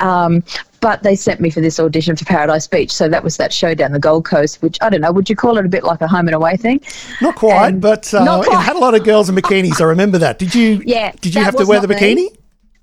um, 0.00 0.44
but 0.80 1.02
they 1.02 1.16
sent 1.16 1.40
me 1.40 1.50
for 1.50 1.60
this 1.60 1.80
audition 1.80 2.14
for 2.14 2.24
Paradise 2.26 2.66
Beach, 2.68 2.92
so 2.92 3.08
that 3.08 3.24
was 3.24 3.36
that 3.38 3.52
show 3.52 3.74
down 3.74 3.90
the 3.92 3.98
Gold 3.98 4.26
Coast, 4.26 4.60
which 4.62 4.78
I 4.82 4.90
don't 4.90 5.00
know. 5.00 5.10
Would 5.10 5.28
you 5.28 5.34
call 5.34 5.56
it 5.58 5.64
a 5.64 5.68
bit 5.68 5.82
like 5.82 6.02
a 6.02 6.06
home 6.06 6.28
and 6.28 6.34
away 6.36 6.56
thing? 6.56 6.80
Not 7.22 7.34
quite, 7.36 7.68
And- 7.68 7.80
but 7.80 8.12
uh, 8.14 8.22
Not 8.22 8.46
it 8.46 8.52
had 8.52 8.76
a 8.76 8.78
lot 8.78 8.94
of 8.94 9.02
girls 9.02 9.28
in 9.30 9.34
bikinis. 9.34 9.80
I 9.80 9.84
remember 9.84 10.18
that. 10.18 10.38
Did 10.38 10.54
you? 10.54 10.82
Yeah, 10.84 11.12
Did 11.20 11.34
you 11.34 11.42
have 11.42 11.56
to 11.56 11.64
wear 11.64 11.80
the 11.80 11.88
bikini? 11.88 12.14
me. 12.16 12.30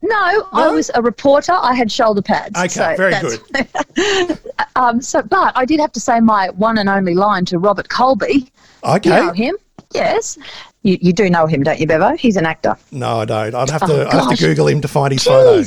Bikini? 0.05 0.09
No, 0.09 0.47
I 0.53 0.67
was 0.69 0.91
a 0.95 1.01
reporter. 1.01 1.53
I 1.53 1.73
had 1.73 1.91
shoulder 1.91 2.21
pads. 2.21 2.57
Okay, 2.57 2.67
so 2.67 2.95
very 2.97 3.11
that's- 3.11 4.39
um, 4.75 5.01
so, 5.01 5.21
but 5.21 5.51
I 5.57 5.65
did 5.65 5.79
have 5.79 5.91
to 5.93 5.99
say 5.99 6.19
my 6.19 6.49
one 6.51 6.77
and 6.77 6.89
only 6.89 7.13
line 7.15 7.45
to 7.45 7.59
Robert 7.59 7.89
Colby. 7.89 8.51
Okay. 8.83 9.09
You 9.09 9.25
know 9.27 9.31
him? 9.33 9.55
Yes. 9.93 10.37
You, 10.83 10.97
you 11.01 11.13
do 11.13 11.29
know 11.29 11.47
him, 11.47 11.63
don't 11.63 11.79
you, 11.79 11.87
Bevo? 11.87 12.15
He's 12.15 12.35
an 12.37 12.45
actor. 12.45 12.75
No, 12.91 13.19
I 13.21 13.25
don't. 13.25 13.55
I'd 13.55 13.69
have 13.69 13.85
to. 13.87 14.05
Oh, 14.05 14.07
I'd 14.07 14.13
have 14.29 14.37
to. 14.37 14.45
Google 14.47 14.67
him 14.67 14.81
to 14.81 14.87
find 14.87 15.11
his 15.11 15.23
photo. 15.23 15.63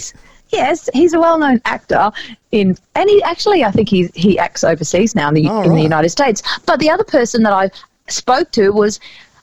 Yes, 0.51 0.89
he's 0.95 1.13
a 1.13 1.21
well-known 1.21 1.61
actor 1.67 2.11
in, 2.53 2.75
and 2.95 3.11
he 3.11 3.23
actually, 3.23 3.65
I 3.65 3.71
think 3.71 3.89
he 3.91 4.09
he 4.15 4.39
acts 4.39 4.65
overseas 4.65 5.15
now 5.15 5.29
in 5.29 5.35
the 5.35 5.47
Oh, 5.49 5.61
in 5.63 5.71
right. 5.71 5.77
the 5.77 5.83
United 5.83 6.09
States. 6.09 6.43
But 6.65 6.79
the 6.81 6.89
other 6.89 7.05
person 7.05 7.43
that 7.43 7.53
I 7.53 7.71
spoke 8.09 8.51
to 8.53 8.71
was 8.71 8.99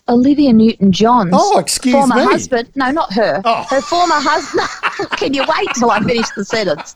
Olivia 0.08 0.54
Newton-John's 0.54 1.32
Oh, 1.34 1.58
excuse 1.58 1.94
former 1.96 2.16
me. 2.16 2.24
husband. 2.26 2.70
No, 2.76 2.92
not 2.92 3.12
her. 3.14 3.42
Oh. 3.44 3.64
Her 3.70 3.82
former 3.82 4.14
husband. 4.16 5.10
Can 5.18 5.34
you 5.34 5.42
wait 5.42 5.68
till 5.76 5.90
I 5.90 6.00
finish 6.02 6.30
the 6.36 6.46
sentence? 6.46 6.96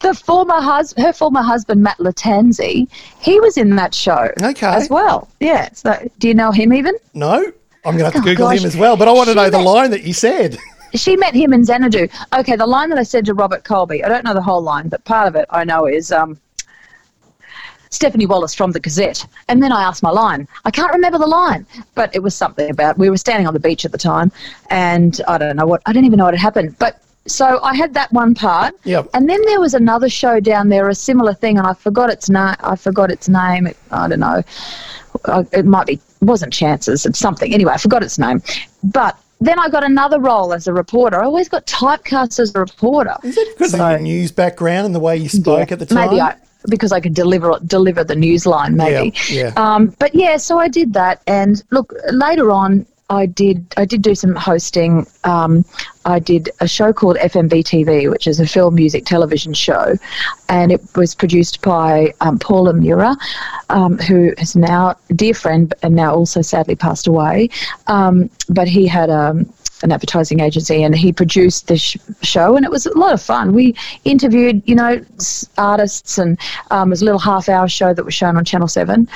The 0.00 0.12
former 0.14 0.60
husband, 0.60 1.06
her 1.06 1.12
former 1.14 1.40
husband, 1.40 1.82
Matt 1.82 1.96
Lattanzi, 1.98 2.86
he 3.20 3.40
was 3.40 3.56
in 3.56 3.76
that 3.76 3.94
show 3.94 4.30
Okay. 4.42 4.66
as 4.66 4.90
well. 4.90 5.28
Yeah. 5.40 5.70
So, 5.72 6.06
do 6.18 6.28
you 6.28 6.34
know 6.34 6.50
him 6.52 6.74
even? 6.74 6.96
No, 7.14 7.32
I'm 7.86 7.96
going 7.96 7.98
to 7.98 8.04
have 8.04 8.12
to 8.12 8.18
Oh, 8.18 8.22
Google 8.22 8.48
gosh. 8.48 8.58
him 8.60 8.66
as 8.66 8.76
well. 8.76 8.98
But 8.98 9.08
I 9.08 9.12
want 9.12 9.28
to 9.28 9.32
She 9.32 9.36
know 9.36 9.48
the 9.50 9.58
line 9.58 9.90
that 9.92 10.02
you 10.02 10.12
said. 10.12 10.58
she 10.94 11.16
met 11.16 11.32
him 11.34 11.54
in 11.54 11.64
Xanadu. 11.64 12.08
Okay, 12.38 12.56
the 12.56 12.66
line 12.66 12.90
that 12.90 12.98
I 12.98 13.04
said 13.04 13.24
to 13.24 13.34
Robert 13.34 13.64
Colby, 13.64 14.04
I 14.04 14.08
don't 14.08 14.24
know 14.24 14.34
the 14.34 14.42
whole 14.42 14.62
line, 14.62 14.88
but 14.88 15.02
part 15.06 15.28
of 15.28 15.34
it 15.34 15.46
I 15.48 15.64
know 15.64 15.86
is 15.86 16.12
um, 16.12 16.38
Stephanie 17.90 18.26
Wallace 18.26 18.54
from 18.54 18.72
the 18.72 18.80
Gazette. 18.80 19.26
And 19.48 19.62
then 19.62 19.72
I 19.72 19.82
asked 19.82 20.02
my 20.02 20.10
line. 20.10 20.46
I 20.64 20.70
can't 20.70 20.92
remember 20.92 21.18
the 21.18 21.26
line, 21.26 21.66
but 21.94 22.14
it 22.14 22.22
was 22.22 22.34
something 22.34 22.70
about 22.70 22.98
we 22.98 23.10
were 23.10 23.16
standing 23.16 23.46
on 23.46 23.54
the 23.54 23.60
beach 23.60 23.84
at 23.84 23.92
the 23.92 23.98
time, 23.98 24.30
and 24.70 25.20
I 25.28 25.38
don't 25.38 25.56
know 25.56 25.66
what 25.66 25.82
I 25.86 25.92
don't 25.92 26.04
even 26.04 26.18
know 26.18 26.24
what 26.26 26.34
had 26.34 26.40
happened, 26.40 26.76
but. 26.78 27.00
So 27.26 27.60
I 27.62 27.74
had 27.76 27.92
that 27.92 28.10
one 28.10 28.34
part, 28.34 28.72
Yep. 28.84 29.10
and 29.12 29.28
then 29.28 29.38
there 29.44 29.60
was 29.60 29.74
another 29.74 30.08
show 30.08 30.40
down 30.40 30.70
there, 30.70 30.88
a 30.88 30.94
similar 30.94 31.34
thing, 31.34 31.58
and 31.58 31.66
I 31.66 31.74
forgot 31.74 32.08
its 32.08 32.30
name. 32.30 32.54
I 32.60 32.74
forgot 32.74 33.10
its 33.10 33.28
name. 33.28 33.68
I 33.90 34.08
don't 34.08 34.20
know. 34.20 34.42
It 35.52 35.66
might 35.66 35.86
be 35.86 35.94
it 35.94 36.00
wasn't 36.24 36.54
Chances. 36.54 37.04
It's 37.04 37.18
something. 37.18 37.52
Anyway, 37.52 37.70
I 37.72 37.76
forgot 37.76 38.02
its 38.02 38.18
name. 38.18 38.42
But 38.82 39.14
then 39.42 39.58
I 39.58 39.68
got 39.68 39.84
another 39.84 40.18
role 40.18 40.54
as 40.54 40.66
a 40.68 40.72
reporter. 40.72 41.20
I 41.20 41.26
always 41.26 41.50
got 41.50 41.66
typecast 41.66 42.40
as 42.40 42.54
a 42.54 42.60
reporter. 42.60 43.16
Is 43.22 43.36
it 43.36 43.56
because 43.58 43.74
of 43.74 43.80
So- 43.80 43.90
your 43.90 43.98
news 43.98 44.32
background 44.32 44.86
and 44.86 44.94
the 44.94 45.00
way 45.00 45.18
you 45.18 45.28
spoke 45.28 45.68
Yeah, 45.68 45.74
at 45.74 45.78
the 45.80 45.86
time? 45.86 46.08
Maybe 46.08 46.20
I 46.22 46.34
because 46.68 46.92
I 46.92 47.00
could 47.00 47.14
deliver 47.14 47.58
deliver 47.66 48.04
the 48.04 48.16
news 48.16 48.46
line. 48.46 48.76
Maybe. 48.76 49.14
Yeah, 49.28 49.52
yeah. 49.56 49.74
Um, 49.74 49.94
but 49.98 50.14
yeah, 50.14 50.36
so 50.36 50.58
I 50.58 50.68
did 50.68 50.92
that, 50.94 51.22
and 51.26 51.62
look 51.70 51.92
later 52.12 52.50
on. 52.50 52.86
I 53.10 53.24
did. 53.24 53.72
I 53.78 53.86
did 53.86 54.02
do 54.02 54.14
some 54.14 54.34
hosting. 54.34 55.06
Um, 55.24 55.64
I 56.04 56.18
did 56.18 56.50
a 56.60 56.68
show 56.68 56.92
called 56.92 57.16
FMB 57.16 57.64
TV, 57.64 58.10
which 58.10 58.26
is 58.26 58.38
a 58.38 58.46
film, 58.46 58.74
music, 58.74 59.06
television 59.06 59.54
show, 59.54 59.94
and 60.50 60.70
it 60.70 60.82
was 60.94 61.14
produced 61.14 61.62
by 61.62 62.12
um, 62.20 62.38
Paula 62.38 62.74
Mura, 62.74 63.16
um, 63.70 63.96
who 63.98 64.34
is 64.36 64.54
now 64.54 64.94
a 65.08 65.14
dear 65.14 65.32
friend 65.32 65.72
and 65.82 65.94
now 65.94 66.14
also 66.14 66.42
sadly 66.42 66.76
passed 66.76 67.06
away. 67.06 67.48
Um, 67.86 68.28
but 68.50 68.68
he 68.68 68.86
had 68.86 69.08
um, 69.08 69.50
an 69.82 69.92
advertising 69.92 70.40
agency 70.40 70.82
and 70.82 70.96
he 70.96 71.12
produced 71.12 71.68
this 71.68 71.80
sh- 71.80 71.96
show 72.22 72.56
and 72.56 72.64
it 72.64 72.70
was 72.70 72.86
a 72.86 72.98
lot 72.98 73.12
of 73.12 73.22
fun. 73.22 73.52
We 73.52 73.74
interviewed, 74.04 74.62
you 74.66 74.74
know, 74.74 75.04
artists 75.56 76.18
and 76.18 76.38
um, 76.70 76.88
it 76.88 76.90
was 76.90 77.02
a 77.02 77.04
little 77.04 77.20
half 77.20 77.48
hour 77.48 77.68
show 77.68 77.94
that 77.94 78.04
was 78.04 78.14
shown 78.14 78.36
on 78.36 78.44
Channel 78.44 78.68
7. 78.68 79.08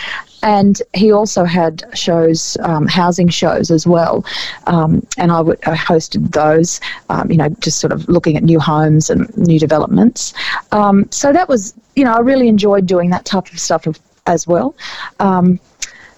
And 0.44 0.82
he 0.94 1.12
also 1.12 1.44
had 1.44 1.84
shows, 1.94 2.56
um, 2.60 2.86
housing 2.86 3.28
shows 3.28 3.70
as 3.70 3.86
well. 3.86 4.24
Um, 4.66 5.06
and 5.16 5.30
I, 5.30 5.42
hosted 5.42 6.32
those, 6.32 6.80
um, 7.10 7.30
you 7.30 7.36
know, 7.36 7.48
just 7.60 7.78
sort 7.78 7.92
of 7.92 8.08
looking 8.08 8.36
at 8.36 8.42
new 8.42 8.58
homes 8.58 9.10
and 9.10 9.34
new 9.36 9.58
developments. 9.58 10.34
Um, 10.72 11.06
so 11.10 11.32
that 11.32 11.48
was, 11.48 11.74
you 11.94 12.04
know, 12.04 12.12
I 12.12 12.20
really 12.20 12.48
enjoyed 12.48 12.86
doing 12.86 13.10
that 13.10 13.24
type 13.24 13.52
of 13.52 13.60
stuff 13.60 13.86
as 14.26 14.46
well. 14.46 14.74
Um, 15.20 15.60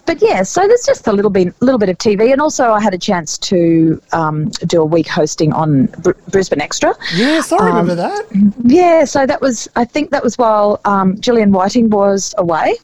but 0.07 0.21
yeah, 0.23 0.43
so 0.43 0.67
there's 0.67 0.85
just 0.87 1.07
a 1.07 1.13
little 1.13 1.31
bit, 1.31 1.55
little 1.61 1.79
bit 1.79 1.89
of 1.89 1.99
TV, 1.99 2.33
and 2.33 2.41
also 2.41 2.71
I 2.73 2.81
had 2.81 2.95
a 2.95 2.99
chance 2.99 3.39
to 3.39 4.01
um, 4.13 4.49
do 4.67 4.81
a 4.83 4.85
week 4.85 5.09
hosting 5.09 5.53
on 5.53 5.87
Br- 6.03 6.13
Brisbane 6.31 6.61
Extra. 6.61 6.95
Yes, 7.15 7.53
I 7.53 7.57
Um, 7.59 7.67
remember 7.67 7.95
that. 7.95 8.25
Yeah, 8.65 9.05
so 9.05 9.27
that 9.27 9.41
was, 9.41 9.69
I 9.77 9.85
think 9.85 10.11
that 10.11 10.23
was 10.23 10.37
while 10.39 10.81
um, 10.85 11.19
Gillian 11.21 11.53
Whiting 11.53 11.91
was 11.91 12.35
away. 12.39 12.77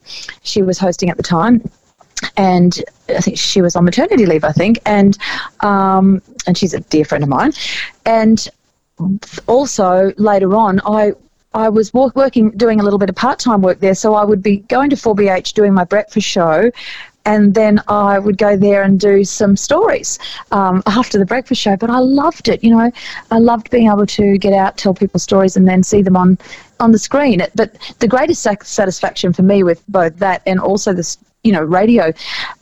She 0.42 0.62
was 0.62 0.78
hosting 0.78 1.11
at 1.11 1.16
the 1.16 1.22
time. 1.22 1.62
And 2.37 2.83
I 3.09 3.20
think 3.20 3.38
she 3.38 3.62
was 3.62 3.76
on 3.76 3.85
maternity 3.87 4.26
leave, 4.26 4.44
I 4.44 4.52
think. 4.52 4.78
And, 4.85 5.16
um, 5.61 6.20
and 6.46 6.56
she's 6.56 6.74
a 6.74 6.80
dear 6.80 7.04
friend 7.04 7.22
of 7.24 7.30
mine. 7.30 7.52
And 8.04 8.46
also 9.46 10.12
later 10.18 10.54
on, 10.54 10.80
I 10.87 11.12
I 11.52 11.68
was 11.68 11.92
wo- 11.92 12.12
working, 12.14 12.50
doing 12.52 12.78
a 12.78 12.85
little 12.85 12.98
bit 12.98 13.09
of 13.09 13.16
part 13.16 13.40
time 13.40 13.61
work 13.61 13.80
there. 13.80 13.94
So 13.96 14.14
I 14.14 14.22
would 14.24 14.40
be 14.42 14.59
going 14.68 14.88
to 14.90 14.96
4BH 14.96 15.52
doing 15.54 15.72
my 15.74 15.83
breakfast 15.83 16.28
show, 16.28 16.70
and 17.24 17.54
then 17.54 17.80
I 17.88 18.18
would 18.18 18.38
go 18.38 18.56
there 18.56 18.83
and 18.83 18.98
do 18.98 19.24
some 19.24 19.56
stories 19.56 20.18
um, 20.52 20.83
after 20.87 21.18
the 21.18 21.26
breakfast 21.26 21.61
show. 21.61 21.76
But 21.76 21.90
I 21.90 21.98
loved 21.98 22.48
it. 22.48 22.62
You 22.64 22.70
know, 22.70 22.90
I 23.30 23.38
loved 23.38 23.70
being 23.70 23.88
able 23.88 24.06
to 24.06 24.38
get 24.38 24.52
out, 24.52 24.78
tell 24.78 24.94
people 24.94 25.20
stories, 25.20 25.56
and 25.56 25.68
then 25.68 25.83
see 25.83 26.02
them 26.02 26.16
on 26.16 26.38
on 26.78 26.92
the 26.92 26.98
screen. 26.98 27.42
But 27.54 27.76
the 27.98 28.09
greatest 28.09 28.42
satisfaction 28.42 29.33
for 29.33 29.42
me 29.42 29.62
with 29.62 29.83
both 29.88 30.18
that 30.18 30.42
and 30.46 30.59
also 30.59 30.92
this, 30.92 31.18
you 31.44 31.52
know, 31.52 31.62
radio 31.62 32.12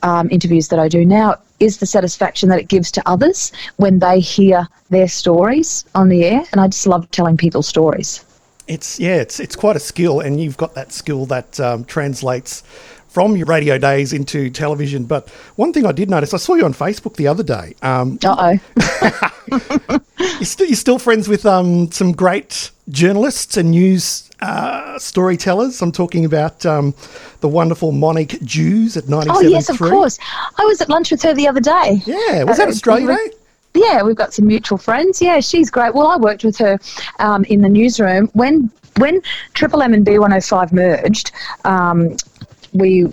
um, 0.03 0.29
interviews 0.29 0.67
that 0.69 0.79
I 0.79 0.87
do 0.87 1.05
now 1.05 1.35
is 1.59 1.77
the 1.77 1.85
satisfaction 1.85 2.49
that 2.49 2.59
it 2.59 2.67
gives 2.67 2.91
to 2.91 3.09
others 3.09 3.51
when 3.77 3.99
they 3.99 4.19
hear 4.19 4.67
their 4.89 5.07
stories 5.07 5.85
on 5.95 6.09
the 6.09 6.23
air. 6.25 6.43
And 6.51 6.61
I 6.61 6.67
just 6.67 6.87
love 6.87 7.09
telling 7.11 7.37
people 7.37 7.63
stories. 7.63 8.25
It's 8.67 8.99
yeah, 8.99 9.15
it's 9.15 9.39
it's 9.39 9.55
quite 9.55 9.75
a 9.75 9.79
skill, 9.79 10.19
and 10.19 10.39
you've 10.39 10.57
got 10.57 10.75
that 10.75 10.91
skill 10.91 11.25
that 11.27 11.59
um, 11.59 11.85
translates 11.85 12.61
from 13.09 13.35
your 13.35 13.47
radio 13.47 13.77
days 13.77 14.13
into 14.13 14.49
television. 14.49 15.03
But 15.03 15.29
one 15.57 15.73
thing 15.73 15.85
I 15.85 15.91
did 15.91 16.09
notice, 16.09 16.33
I 16.33 16.37
saw 16.37 16.55
you 16.55 16.63
on 16.63 16.73
Facebook 16.73 17.15
the 17.15 17.27
other 17.27 17.43
day. 17.43 17.75
Um, 17.81 18.17
uh 18.23 18.57
oh. 18.71 19.99
you're, 20.19 20.45
still, 20.45 20.67
you're 20.67 20.75
still 20.75 20.99
friends 20.99 21.27
with 21.27 21.45
um, 21.45 21.91
some 21.91 22.11
great 22.11 22.71
journalists 22.89 23.57
and 23.57 23.71
news 23.71 24.29
uh, 24.41 24.97
storytellers. 24.99 25.81
I'm 25.81 25.91
talking 25.91 26.23
about 26.23 26.65
um, 26.65 26.93
the 27.41 27.49
wonderful 27.49 27.91
Monique 27.91 28.41
Jews 28.43 28.95
at 28.95 29.05
97.3. 29.05 29.25
Oh, 29.29 29.41
yes, 29.41 29.69
of 29.69 29.79
course. 29.79 30.17
I 30.57 30.63
was 30.65 30.79
at 30.81 30.89
lunch 30.89 31.11
with 31.11 31.21
her 31.23 31.33
the 31.33 31.47
other 31.47 31.59
day. 31.59 32.01
Yeah, 32.05 32.43
was 32.43 32.57
that 32.57 32.67
uh, 32.67 32.71
Australia 32.71 33.07
Day? 33.07 33.31
Yeah, 33.73 34.01
we've 34.03 34.15
got 34.15 34.33
some 34.33 34.47
mutual 34.47 34.77
friends. 34.77 35.21
Yeah, 35.21 35.39
she's 35.41 35.69
great. 35.69 35.93
Well, 35.93 36.07
I 36.07 36.17
worked 36.17 36.43
with 36.43 36.57
her 36.57 36.79
um, 37.19 37.43
in 37.45 37.61
the 37.61 37.69
newsroom 37.69 38.29
when 38.33 38.71
when 38.97 39.21
Triple 39.53 39.81
M 39.81 39.93
and 39.93 40.05
B105 40.05 40.71
merged. 40.73 41.31
Um, 41.65 42.17
we 42.73 43.07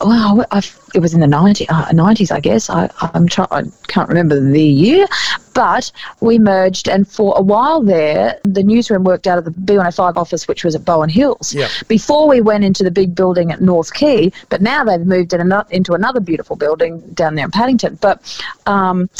well, 0.00 0.46
I've, 0.50 0.78
it 0.94 1.00
was 1.00 1.12
in 1.12 1.20
the 1.20 1.26
90, 1.26 1.68
uh, 1.68 1.86
90s, 1.88 2.32
I 2.32 2.40
guess. 2.40 2.70
I, 2.70 2.90
I'm 3.00 3.28
try, 3.28 3.46
I 3.50 3.64
can't 3.88 4.08
remember 4.08 4.40
the 4.40 4.62
year, 4.62 5.06
but 5.52 5.92
we 6.20 6.38
merged, 6.38 6.88
and 6.88 7.06
for 7.06 7.34
a 7.36 7.42
while 7.42 7.82
there, 7.82 8.40
the 8.44 8.62
newsroom 8.62 9.04
worked 9.04 9.26
out 9.26 9.36
of 9.36 9.44
the 9.44 9.50
B105 9.50 10.16
office, 10.16 10.48
which 10.48 10.64
was 10.64 10.74
at 10.74 10.84
Bowen 10.84 11.10
Hills. 11.10 11.52
Yep. 11.52 11.70
Before 11.88 12.26
we 12.28 12.40
went 12.40 12.64
into 12.64 12.82
the 12.82 12.90
big 12.90 13.14
building 13.14 13.52
at 13.52 13.60
North 13.60 13.92
Quay, 13.92 14.32
but 14.48 14.62
now 14.62 14.84
they've 14.84 15.00
moved 15.00 15.34
in 15.34 15.40
another, 15.40 15.68
into 15.70 15.92
another 15.92 16.20
beautiful 16.20 16.56
building 16.56 17.00
down 17.12 17.34
there 17.34 17.44
in 17.44 17.50
Paddington. 17.50 17.98
But 18.00 18.42
um, 18.64 19.10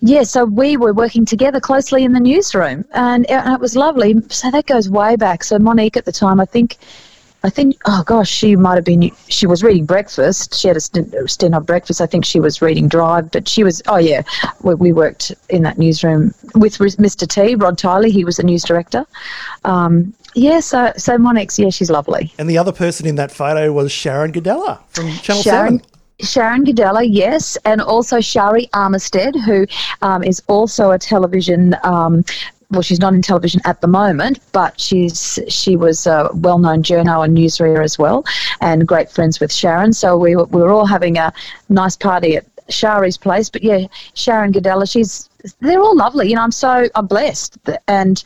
yeah, 0.00 0.22
so 0.22 0.46
we 0.46 0.78
were 0.78 0.94
working 0.94 1.26
together 1.26 1.60
closely 1.60 2.04
in 2.04 2.12
the 2.12 2.20
newsroom, 2.20 2.86
and, 2.94 3.28
and 3.30 3.52
it 3.52 3.60
was 3.60 3.76
lovely. 3.76 4.14
So 4.30 4.50
that 4.50 4.64
goes 4.64 4.88
way 4.88 5.16
back. 5.16 5.44
So 5.44 5.58
Monique 5.58 5.98
at 5.98 6.06
the 6.06 6.12
time, 6.12 6.40
I 6.40 6.46
think 6.46 6.78
I 7.44 7.50
think, 7.50 7.76
oh 7.86 8.02
gosh, 8.04 8.30
she 8.30 8.56
might 8.56 8.76
have 8.76 8.84
been, 8.84 9.10
she 9.28 9.46
was 9.46 9.62
reading 9.62 9.84
breakfast. 9.84 10.54
She 10.54 10.68
had 10.68 10.76
a 10.76 10.80
stint, 10.80 11.14
stint 11.28 11.54
on 11.54 11.64
breakfast. 11.64 12.00
I 12.00 12.06
think 12.06 12.24
she 12.24 12.40
was 12.40 12.62
reading 12.62 12.88
Drive, 12.88 13.30
but 13.30 13.48
she 13.48 13.64
was, 13.64 13.82
oh 13.88 13.96
yeah, 13.96 14.22
we, 14.62 14.74
we 14.74 14.92
worked 14.92 15.32
in 15.48 15.62
that 15.62 15.78
newsroom 15.78 16.34
with 16.54 16.78
Mr. 16.78 17.26
T, 17.26 17.54
Rod 17.56 17.78
Tiley. 17.78 18.10
He 18.10 18.24
was 18.24 18.36
the 18.36 18.44
news 18.44 18.62
director. 18.62 19.04
Um, 19.64 20.14
yeah, 20.34 20.60
so, 20.60 20.92
so 20.96 21.18
Monique's, 21.18 21.58
yeah, 21.58 21.70
she's 21.70 21.90
lovely. 21.90 22.32
And 22.38 22.48
the 22.48 22.58
other 22.58 22.72
person 22.72 23.06
in 23.06 23.16
that 23.16 23.32
photo 23.32 23.72
was 23.72 23.92
Sharon 23.92 24.32
Ghidella 24.32 24.78
from 24.90 25.10
Channel 25.18 25.42
Sharon, 25.42 25.78
7. 25.78 25.92
Sharon 26.20 26.64
Ghidella, 26.64 27.06
yes, 27.08 27.58
and 27.64 27.80
also 27.80 28.20
Shari 28.20 28.68
Armistead, 28.68 29.34
who 29.44 29.66
um, 30.06 30.22
is 30.22 30.42
also 30.46 30.92
a 30.92 30.98
television 30.98 31.76
um, 31.82 32.24
well, 32.72 32.82
she's 32.82 32.98
not 32.98 33.14
in 33.14 33.22
television 33.22 33.60
at 33.64 33.80
the 33.80 33.86
moment, 33.86 34.40
but 34.52 34.80
she's 34.80 35.38
she 35.48 35.76
was 35.76 36.06
a 36.06 36.30
well-known 36.34 36.82
journo 36.82 37.24
and 37.24 37.36
newsreader 37.36 37.84
as 37.84 37.98
well, 37.98 38.24
and 38.60 38.88
great 38.88 39.10
friends 39.10 39.38
with 39.40 39.52
Sharon. 39.52 39.92
So 39.92 40.16
we 40.16 40.34
were, 40.34 40.44
we 40.44 40.62
were 40.62 40.70
all 40.70 40.86
having 40.86 41.18
a 41.18 41.32
nice 41.68 41.96
party 41.96 42.36
at 42.36 42.46
Shari's 42.68 43.18
place. 43.18 43.50
But 43.50 43.62
yeah, 43.62 43.86
Sharon 44.14 44.52
Ghidella, 44.52 44.90
she's 44.90 45.28
they're 45.60 45.80
all 45.80 45.96
lovely. 45.96 46.28
You 46.28 46.36
know, 46.36 46.42
I'm 46.42 46.52
so 46.52 46.88
I'm 46.94 47.06
blessed, 47.06 47.58
and 47.88 48.24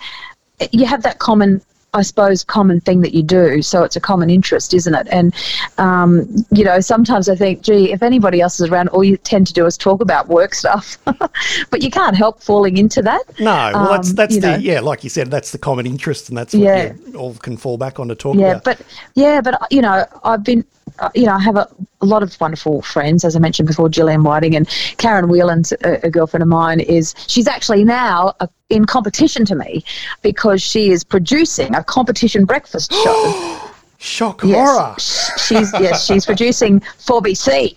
you 0.71 0.87
have 0.87 1.03
that 1.03 1.19
common 1.19 1.61
I 1.97 2.03
suppose, 2.03 2.45
common 2.45 2.81
thing 2.81 3.01
that 3.01 3.15
you 3.15 3.23
do. 3.23 3.63
So 3.63 3.83
it's 3.83 3.97
a 3.97 4.01
common 4.01 4.29
interest, 4.29 4.75
isn't 4.75 4.95
it? 4.95 5.09
And, 5.11 5.35
um, 5.79 6.27
you 6.51 6.63
know, 6.63 6.79
sometimes 6.81 7.29
I 7.29 7.35
think, 7.35 7.63
gee, 7.63 7.91
if 7.91 8.03
anybody 8.03 8.41
else 8.41 8.61
is 8.61 8.69
around, 8.69 8.89
all 8.91 9.03
you 9.03 9.17
tend 9.17 9.47
to 9.47 9.53
do 9.55 9.65
is 9.65 9.79
talk 9.79 10.03
about 10.03 10.29
work 10.29 10.55
stuff. 10.55 10.99
but 11.71 11.83
you 11.83 11.91
can't 11.91 12.15
help 12.15 12.43
falling 12.43 12.77
into 12.77 13.01
that. 13.03 13.23
No, 13.41 13.71
well, 13.73 14.03
that's, 14.03 14.35
um, 14.35 14.41
the, 14.41 14.51
know. 14.51 14.57
yeah, 14.57 14.81
like 14.81 15.05
you 15.05 15.11
said, 15.11 15.31
that's 15.31 15.53
the 15.53 15.59
common 15.59 15.87
interest 15.87 16.29
and 16.29 16.37
that's 16.37 16.53
what 16.53 16.63
yeah. 16.63 16.93
you 17.07 17.17
all 17.17 17.35
can 17.35 17.57
fall 17.57 17.79
back 17.79 17.99
on 17.99 18.09
to 18.09 18.15
talk 18.15 18.37
yeah, 18.37 18.53
about. 18.53 18.65
But, 18.65 18.83
yeah, 19.15 19.41
but, 19.41 19.67
you 19.71 19.81
know, 19.81 20.05
I've 20.23 20.45
been, 20.45 20.65
Uh, 20.99 21.11
you 21.15 21.27
know, 21.27 21.33
I 21.33 21.41
have 21.41 21.57
a, 21.57 21.69
a, 22.01 22.07
lot 22.07 22.23
of 22.23 22.41
wonderful 22.41 22.81
friends, 22.81 23.25
as 23.25 23.37
I 23.37 23.39
mentioned 23.39 23.69
before, 23.69 23.89
Gillian 23.89 24.23
Whiting 24.23 24.57
and 24.57 24.69
Karen 24.99 25.29
Whelan's 25.29 25.73
a, 25.73 26.07
a 26.07 26.11
girlfriend 26.11 26.43
of 26.43 26.49
mine. 26.49 26.81
Is 26.81 27.15
she's 27.27 27.47
actually 27.47 27.85
now 27.85 28.35
a, 28.41 28.49
in 28.71 28.85
competition 28.85 29.45
to 29.47 29.55
me 29.55 29.85
because 30.23 30.63
she 30.63 30.91
is 30.91 31.05
producing 31.05 31.75
a 31.75 31.85
competition 31.85 32.45
breakfast 32.45 32.93
show. 32.93 33.61
Shock 33.99 34.43
yes, 34.45 34.69
horror! 34.69 34.95
She's 35.39 35.73
yes, 35.81 36.05
she's 36.05 36.27
producing 36.33 36.81
4BC. 36.81 37.77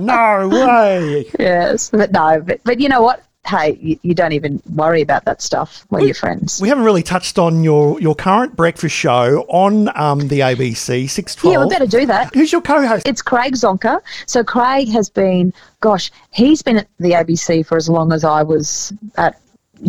no 0.00 0.48
way. 0.48 1.26
yes, 1.38 1.90
but 1.90 2.12
no, 2.12 2.40
but, 2.40 2.60
but 2.64 2.80
you 2.80 2.88
know 2.88 3.02
what? 3.02 3.24
Hey, 3.44 3.76
you, 3.80 3.98
you, 4.02 4.14
don't 4.14 4.32
even 4.32 4.62
worry 4.74 5.02
about 5.02 5.24
that 5.24 5.42
stuff. 5.42 5.84
We're 5.90 6.00
we, 6.00 6.06
your 6.06 6.14
friends. 6.14 6.60
We 6.60 6.68
haven't 6.68 6.84
really 6.84 7.02
touched 7.02 7.38
on 7.38 7.64
your, 7.64 8.00
your 8.00 8.14
current 8.14 8.54
breakfast 8.54 8.94
show 8.94 9.44
on 9.48 9.88
um, 9.98 10.28
the 10.28 10.40
ABC, 10.40 11.10
612. 11.10 11.52
Yeah, 11.52 11.64
we 11.64 11.68
better 11.68 11.86
do 11.86 12.06
that. 12.06 12.32
Who's 12.34 12.52
your 12.52 12.60
co-host? 12.60 13.06
It's 13.06 13.20
Craig 13.20 13.54
Zonca. 13.54 14.00
So 14.26 14.44
Craig 14.44 14.88
has 14.90 15.10
been, 15.10 15.52
gosh, 15.80 16.12
he's 16.30 16.62
been 16.62 16.78
at 16.78 16.88
the 17.00 17.10
ABC 17.12 17.66
for 17.66 17.76
as 17.76 17.88
long 17.88 18.12
as 18.12 18.22
I 18.22 18.44
was 18.44 18.92
at 19.16 19.40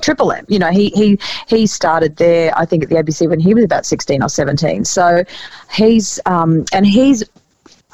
Triple 0.02 0.32
M. 0.32 0.46
You 0.48 0.60
know, 0.60 0.72
he 0.72 0.90
he 0.90 1.20
he 1.48 1.68
started 1.68 2.16
there, 2.16 2.58
I 2.58 2.66
think, 2.66 2.84
at 2.84 2.90
the 2.90 2.96
ABC 2.96 3.30
when 3.30 3.40
he 3.40 3.54
was 3.54 3.64
about 3.64 3.86
sixteen 3.86 4.24
or 4.24 4.30
seventeen. 4.30 4.86
So 4.86 5.24
he's 5.72 6.20
um, 6.26 6.66
and 6.74 6.86
he's 6.86 7.24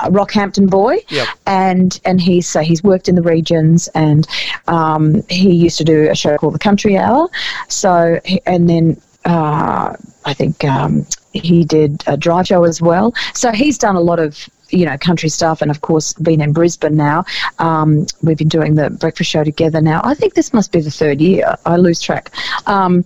Rockhampton 0.06 0.70
boy, 0.70 0.98
yep. 1.10 1.28
and 1.46 2.00
and 2.06 2.22
he's 2.22 2.48
so 2.48 2.62
he's 2.62 2.84
worked 2.84 3.10
in 3.10 3.16
the 3.16 3.22
regions, 3.22 3.88
and 3.90 4.28
um, 4.68 5.24
he 5.30 5.54
used 5.54 5.78
to 5.78 5.84
do 5.84 6.10
a 6.10 6.16
show 6.16 6.38
called 6.38 6.54
The 6.54 6.60
Country 6.60 6.98
Hour. 6.98 7.30
So 7.68 8.20
and 8.46 8.70
then 8.70 9.02
uh, 9.26 9.96
I 10.26 10.34
think 10.34 10.64
um, 10.64 11.06
he 11.34 11.64
did 11.64 12.04
a 12.08 12.18
drive 12.18 12.48
show 12.48 12.64
as 12.64 12.82
well. 12.82 13.14
So 13.34 13.52
he's 13.52 13.78
done 13.78 13.96
a 13.96 14.02
lot 14.02 14.20
of 14.20 14.50
you 14.70 14.86
know 14.86 14.98
country 14.98 15.30
stuff, 15.30 15.62
and 15.62 15.72
of 15.72 15.82
course 15.82 16.14
been 16.14 16.42
in 16.42 16.54
Brisbane 16.54 16.96
now. 16.96 17.26
Um, 17.60 18.06
we've 18.22 18.38
been 18.38 18.50
doing 18.50 18.76
the 18.76 18.90
breakfast 18.90 19.30
show 19.30 19.44
together 19.44 19.82
now. 19.82 20.02
I 20.04 20.14
think 20.14 20.34
this 20.34 20.54
must 20.54 20.72
be 20.72 20.82
the 20.82 20.92
third 20.92 21.22
year. 21.22 21.56
I 21.66 21.78
lose 21.78 22.02
track. 22.02 22.32
Um, 22.68 23.06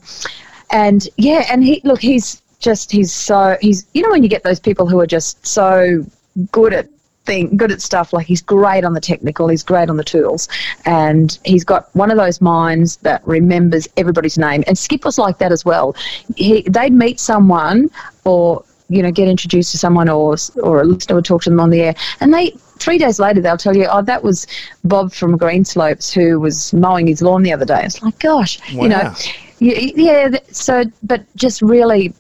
and 0.72 1.08
yeah, 1.18 1.46
and 1.50 1.64
he 1.64 1.82
look, 1.84 2.02
he's 2.02 2.42
just 2.60 2.92
he's 2.92 3.14
so 3.14 3.58
he's 3.62 3.86
you 3.94 4.02
know 4.02 4.10
when 4.10 4.24
you 4.24 4.30
get 4.30 4.44
those 4.44 4.60
people 4.60 4.88
who 4.88 5.00
are 5.00 5.08
just 5.08 5.46
so 5.46 6.06
good 6.52 6.74
at 6.74 6.88
thing 7.26 7.56
good 7.56 7.72
at 7.72 7.82
stuff 7.82 8.12
like 8.12 8.26
he's 8.26 8.42
great 8.42 8.84
on 8.84 8.94
the 8.94 9.00
technical 9.00 9.48
he's 9.48 9.64
great 9.64 9.90
on 9.90 9.96
the 9.96 10.04
tools 10.04 10.50
and 10.86 11.40
he's 11.46 11.64
got 11.64 11.94
one 11.96 12.12
of 12.12 12.18
those 12.18 12.42
minds 12.42 12.98
that 12.98 13.26
remembers 13.26 13.88
everybody's 13.96 14.38
name 14.38 14.62
and 14.68 14.78
skip 14.78 15.06
was 15.06 15.18
like 15.18 15.38
that 15.38 15.52
as 15.52 15.64
well 15.64 15.96
he, 16.36 16.64
they'd 16.64 16.92
meet 16.92 17.20
someone 17.20 17.90
or 18.26 18.64
you 18.90 19.02
know 19.02 19.12
get 19.12 19.30
introduced 19.30 19.72
to 19.72 19.78
someone 19.78 20.10
or 20.10 20.36
or 20.62 20.82
a 20.82 20.84
listener 20.84 21.16
would 21.16 21.26
talk 21.26 21.42
to 21.42 21.50
them 21.50 21.60
on 21.62 21.70
the 21.70 21.82
air 21.82 21.96
and 22.20 22.34
they 22.34 22.52
three 22.78 22.98
days 22.98 23.20
later 23.20 23.40
they'll 23.40 23.56
tell 23.56 23.76
you 23.76 23.86
oh 23.86 24.02
that 24.02 24.22
was 24.22 24.46
bob 24.84 25.14
from 25.14 25.38
greenslopes 25.40 26.14
who 26.14 26.40
was 26.40 26.74
mowing 26.74 27.08
his 27.08 27.22
lawn 27.22 27.42
the 27.42 27.54
other 27.54 27.66
day 27.66 27.84
it's 27.86 28.02
like 28.02 28.20
gosh 28.20 28.60
wow. 28.74 28.84
you 28.84 28.90
know 28.90 29.14
yeah, 29.60 30.30
so 30.52 30.84
but 31.04 31.24
just 31.38 31.62
really 31.62 32.14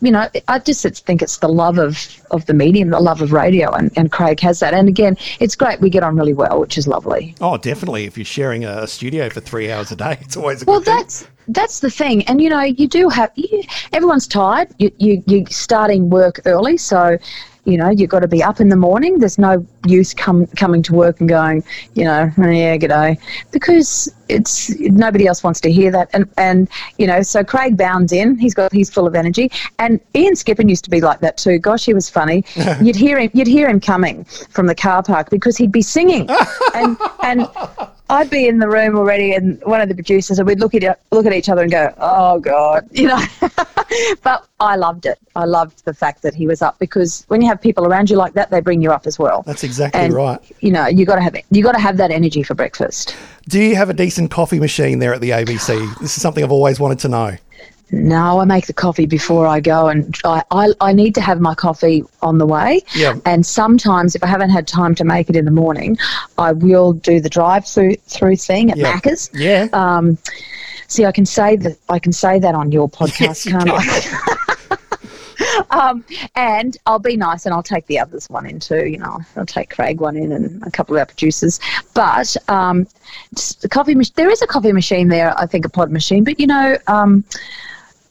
you 0.00 0.10
know, 0.10 0.28
I 0.48 0.58
just 0.58 1.04
think 1.04 1.22
it's 1.22 1.38
the 1.38 1.48
love 1.48 1.78
of, 1.78 2.20
of 2.30 2.46
the 2.46 2.54
medium, 2.54 2.90
the 2.90 3.00
love 3.00 3.20
of 3.20 3.32
radio, 3.32 3.70
and, 3.72 3.90
and 3.96 4.10
Craig 4.10 4.40
has 4.40 4.60
that. 4.60 4.72
And 4.72 4.88
again, 4.88 5.16
it's 5.40 5.54
great. 5.54 5.80
We 5.80 5.90
get 5.90 6.02
on 6.02 6.16
really 6.16 6.34
well, 6.34 6.60
which 6.60 6.78
is 6.78 6.88
lovely. 6.88 7.34
Oh, 7.40 7.58
definitely. 7.58 8.04
If 8.04 8.16
you're 8.16 8.24
sharing 8.24 8.64
a 8.64 8.86
studio 8.86 9.28
for 9.28 9.40
three 9.40 9.70
hours 9.70 9.92
a 9.92 9.96
day, 9.96 10.18
it's 10.20 10.36
always 10.36 10.62
a 10.62 10.64
good 10.64 10.84
thing 10.84 10.92
well. 10.92 10.98
that's 10.98 11.22
thing. 11.22 11.32
that's 11.48 11.80
the 11.80 11.90
thing, 11.90 12.24
and 12.26 12.40
you 12.40 12.48
know, 12.48 12.62
you 12.62 12.88
do 12.88 13.08
have 13.08 13.30
you, 13.34 13.62
everyone's 13.92 14.26
tired. 14.26 14.68
You 14.78 14.90
you 14.98 15.22
you're 15.26 15.46
starting 15.46 16.10
work 16.10 16.40
early, 16.46 16.76
so 16.76 17.18
you 17.64 17.76
know, 17.76 17.90
you've 17.90 18.10
got 18.10 18.20
to 18.20 18.28
be 18.28 18.42
up 18.42 18.60
in 18.60 18.68
the 18.68 18.76
morning. 18.76 19.18
There's 19.18 19.38
no 19.38 19.66
use 19.86 20.14
come, 20.14 20.46
coming 20.48 20.82
to 20.84 20.94
work 20.94 21.20
and 21.20 21.28
going, 21.28 21.62
you 21.94 22.04
know, 22.04 22.30
yeah, 22.38 22.76
g'day, 22.76 23.20
because 23.50 24.12
it's 24.28 24.70
nobody 24.78 25.26
else 25.26 25.42
wants 25.42 25.60
to 25.62 25.72
hear 25.72 25.90
that. 25.90 26.08
And 26.12 26.28
and 26.36 26.68
you 26.98 27.06
know, 27.06 27.22
so 27.22 27.44
Craig 27.44 27.76
bounds 27.76 28.12
in. 28.12 28.38
He's 28.38 28.54
got 28.54 28.72
he's 28.72 28.90
full 28.90 29.06
of 29.06 29.14
energy. 29.14 29.50
And 29.78 30.00
Ian 30.14 30.34
Skippen 30.34 30.68
used 30.68 30.84
to 30.84 30.90
be 30.90 31.00
like 31.00 31.20
that 31.20 31.36
too. 31.36 31.58
Gosh, 31.58 31.84
he 31.84 31.94
was 31.94 32.08
funny. 32.08 32.44
you'd 32.80 32.96
hear 32.96 33.18
him 33.18 33.30
you'd 33.34 33.46
hear 33.46 33.68
him 33.68 33.80
coming 33.80 34.24
from 34.24 34.66
the 34.66 34.74
car 34.74 35.02
park 35.02 35.30
because 35.30 35.56
he'd 35.56 35.72
be 35.72 35.82
singing, 35.82 36.28
and 36.74 36.96
and 37.22 37.48
I'd 38.10 38.28
be 38.28 38.48
in 38.48 38.58
the 38.58 38.68
room 38.68 38.96
already, 38.96 39.32
and 39.34 39.62
one 39.62 39.80
of 39.80 39.88
the 39.88 39.94
producers, 39.94 40.38
and 40.38 40.46
we'd 40.46 40.58
look 40.58 40.74
at 40.74 41.00
look 41.12 41.26
at 41.26 41.32
each 41.32 41.48
other 41.48 41.62
and 41.62 41.70
go, 41.70 41.94
"Oh 41.98 42.40
God," 42.40 42.88
you 42.92 43.06
know. 43.06 43.22
but 44.22 44.46
I 44.58 44.76
loved 44.76 45.06
it. 45.06 45.18
I 45.36 45.44
loved 45.44 45.84
the 45.84 45.94
fact 45.94 46.22
that 46.22 46.34
he 46.34 46.46
was 46.46 46.60
up 46.60 46.78
because 46.80 47.24
when 47.28 47.40
you 47.40 47.48
have 47.48 47.60
people 47.60 47.86
around 47.86 48.10
you 48.10 48.16
like 48.16 48.32
that, 48.34 48.50
they 48.50 48.60
bring 48.60 48.82
you 48.82 48.90
up 48.90 49.06
as 49.06 49.18
well. 49.18 49.42
That's 49.42 49.62
exactly 49.62 50.00
and, 50.00 50.12
right. 50.12 50.40
You 50.60 50.72
know, 50.72 50.86
you 50.88 51.06
got 51.06 51.16
to 51.16 51.22
have 51.22 51.36
you 51.50 51.62
got 51.62 51.72
to 51.72 51.80
have 51.80 51.96
that 51.98 52.10
energy 52.10 52.42
for 52.42 52.54
breakfast. 52.54 53.16
Do 53.48 53.60
you 53.60 53.76
have 53.76 53.90
a 53.90 53.94
decent 53.94 54.30
coffee 54.30 54.58
machine 54.58 54.98
there 54.98 55.14
at 55.14 55.20
the 55.20 55.30
ABC? 55.30 55.98
This 56.00 56.16
is 56.16 56.22
something 56.22 56.42
I've 56.42 56.52
always 56.52 56.80
wanted 56.80 56.98
to 57.00 57.08
know. 57.08 57.36
No, 57.92 58.38
I 58.40 58.44
make 58.44 58.66
the 58.66 58.72
coffee 58.72 59.06
before 59.06 59.46
I 59.46 59.58
go, 59.60 59.88
and 59.88 60.16
I, 60.24 60.42
I, 60.52 60.68
I 60.80 60.92
need 60.92 61.14
to 61.16 61.20
have 61.20 61.40
my 61.40 61.54
coffee 61.54 62.04
on 62.22 62.38
the 62.38 62.46
way. 62.46 62.82
Yeah. 62.94 63.16
And 63.26 63.44
sometimes, 63.44 64.14
if 64.14 64.22
I 64.22 64.28
haven't 64.28 64.50
had 64.50 64.68
time 64.68 64.94
to 64.96 65.04
make 65.04 65.28
it 65.28 65.34
in 65.34 65.44
the 65.44 65.50
morning, 65.50 65.98
I 66.38 66.52
will 66.52 66.92
do 66.92 67.20
the 67.20 67.28
drive-through 67.28 67.96
through 68.06 68.36
thing 68.36 68.70
at 68.70 68.76
Yeah. 68.76 68.92
Macca's. 68.92 69.28
Yeah. 69.34 69.66
Um, 69.72 70.18
see, 70.86 71.04
I 71.04 71.10
can 71.12 71.26
say 71.26 71.56
that 71.56 71.78
I 71.88 71.98
can 71.98 72.12
say 72.12 72.38
that 72.38 72.54
on 72.54 72.70
your 72.70 72.88
podcast, 73.00 73.20
Yes, 73.20 73.44
can't 73.44 73.68
can. 73.68 74.76
I? 75.70 75.70
um, 75.70 76.04
and 76.36 76.76
I'll 76.86 76.98
be 77.00 77.16
nice, 77.16 77.44
and 77.44 77.52
I'll 77.52 77.62
take 77.62 77.86
the 77.86 77.98
others 77.98 78.30
one 78.30 78.46
in 78.46 78.60
too. 78.60 78.86
You 78.86 78.98
know, 78.98 79.18
I'll 79.36 79.46
take 79.46 79.70
Craig 79.70 80.00
one 80.00 80.16
in, 80.16 80.30
and 80.30 80.62
a 80.64 80.70
couple 80.70 80.94
of 80.94 81.00
our 81.00 81.06
producers. 81.06 81.58
But 81.94 82.36
um, 82.48 82.86
the 83.62 83.68
coffee 83.68 83.94
mach- 83.96 84.14
there 84.14 84.30
is 84.30 84.42
a 84.42 84.46
coffee 84.46 84.72
machine 84.72 85.08
there. 85.08 85.36
I 85.36 85.46
think 85.46 85.64
a 85.64 85.68
pod 85.68 85.90
machine, 85.90 86.22
but 86.22 86.38
you 86.38 86.46
know. 86.46 86.76
Um, 86.86 87.24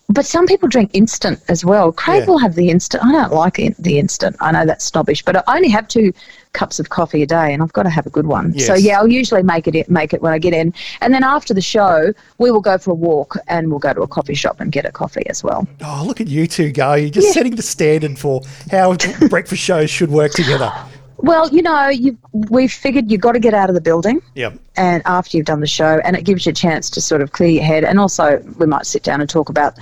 but 0.10 0.26
some 0.26 0.48
people 0.48 0.67
drink 0.67 0.89
instant 0.93 1.39
as 1.50 1.63
well. 1.63 1.91
Craig 1.91 2.22
Yeah. 2.22 2.26
will 2.26 2.39
have 2.39 2.56
the 2.56 2.69
instant. 2.69 3.04
I 3.04 3.12
don't 3.12 3.32
like 3.34 3.56
the 3.78 4.00
instant. 4.00 4.36
I 4.39 4.52
know 4.52 4.65
that's 4.65 4.84
snobbish, 4.86 5.24
but 5.24 5.38
I 5.48 5.56
only 5.56 5.69
have 5.69 5.88
two 5.88 6.12
cups 6.54 6.80
of 6.80 6.89
coffee 6.89 7.22
a 7.22 7.28
day, 7.28 7.54
and 7.54 7.62
I've 7.62 7.74
got 7.74 7.84
to 7.84 7.89
have 7.91 8.08
a 8.08 8.10
good 8.10 8.26
one. 8.26 8.58
So 8.58 8.74
yeah, 8.74 8.98
I'll 9.00 9.08
usually 9.08 9.43
make 9.43 9.67
it 9.67 9.89
make 9.89 10.13
it 10.13 10.22
when 10.22 10.34
I 10.34 10.39
get 10.39 10.54
in, 10.54 10.74
and 11.02 11.13
then 11.13 11.24
after 11.24 11.54
the 11.54 11.62
show, 11.62 12.12
we 12.39 12.50
will 12.52 12.60
go 12.62 12.78
for 12.80 12.91
a 12.91 12.95
walk 12.95 13.38
and 13.48 13.69
we'll 13.69 13.80
go 13.80 13.93
to 13.93 14.02
a 14.02 14.08
coffee 14.08 14.34
shop 14.34 14.60
and 14.60 14.72
get 14.72 14.86
a 14.86 14.91
coffee 14.91 15.28
as 15.30 15.43
well. 15.43 15.67
Oh, 15.84 16.04
look 16.08 16.19
at 16.19 16.28
you 16.28 16.48
two 16.48 16.72
go. 16.72 16.95
You're 16.95 17.12
just 17.12 17.28
Yeah. 17.28 17.34
setting 17.34 17.56
the 17.56 17.62
standard 17.63 18.17
for 18.17 18.41
how 18.72 18.95
breakfast 19.30 19.62
shows 19.62 19.89
should 19.91 20.10
work 20.10 20.32
together. 20.32 20.74
Well, 21.22 21.50
you 21.50 21.62
know, 21.62 21.90
you 21.90 22.18
we've 22.32 22.72
figured 22.72 23.12
you've 23.12 23.22
got 23.22 23.34
to 23.34 23.40
get 23.40 23.54
out 23.54 23.70
of 23.70 23.76
the 23.76 23.82
building. 23.82 24.22
Yep. 24.36 24.60
and 24.78 25.04
after 25.06 25.36
you've 25.36 25.46
done 25.46 25.60
the 25.60 25.68
show, 25.68 26.00
and 26.06 26.16
it 26.16 26.24
gives 26.24 26.46
you 26.46 26.52
a 26.52 26.54
chance 26.54 26.90
to 26.92 27.02
sort 27.02 27.22
of 27.22 27.34
clear 27.34 27.50
your 27.50 27.64
head. 27.64 27.84
And 27.84 28.00
also, 28.00 28.40
we 28.58 28.66
might 28.66 28.86
sit 28.86 29.04
down 29.04 29.20
and 29.20 29.30
talk 29.30 29.50
about, 29.50 29.78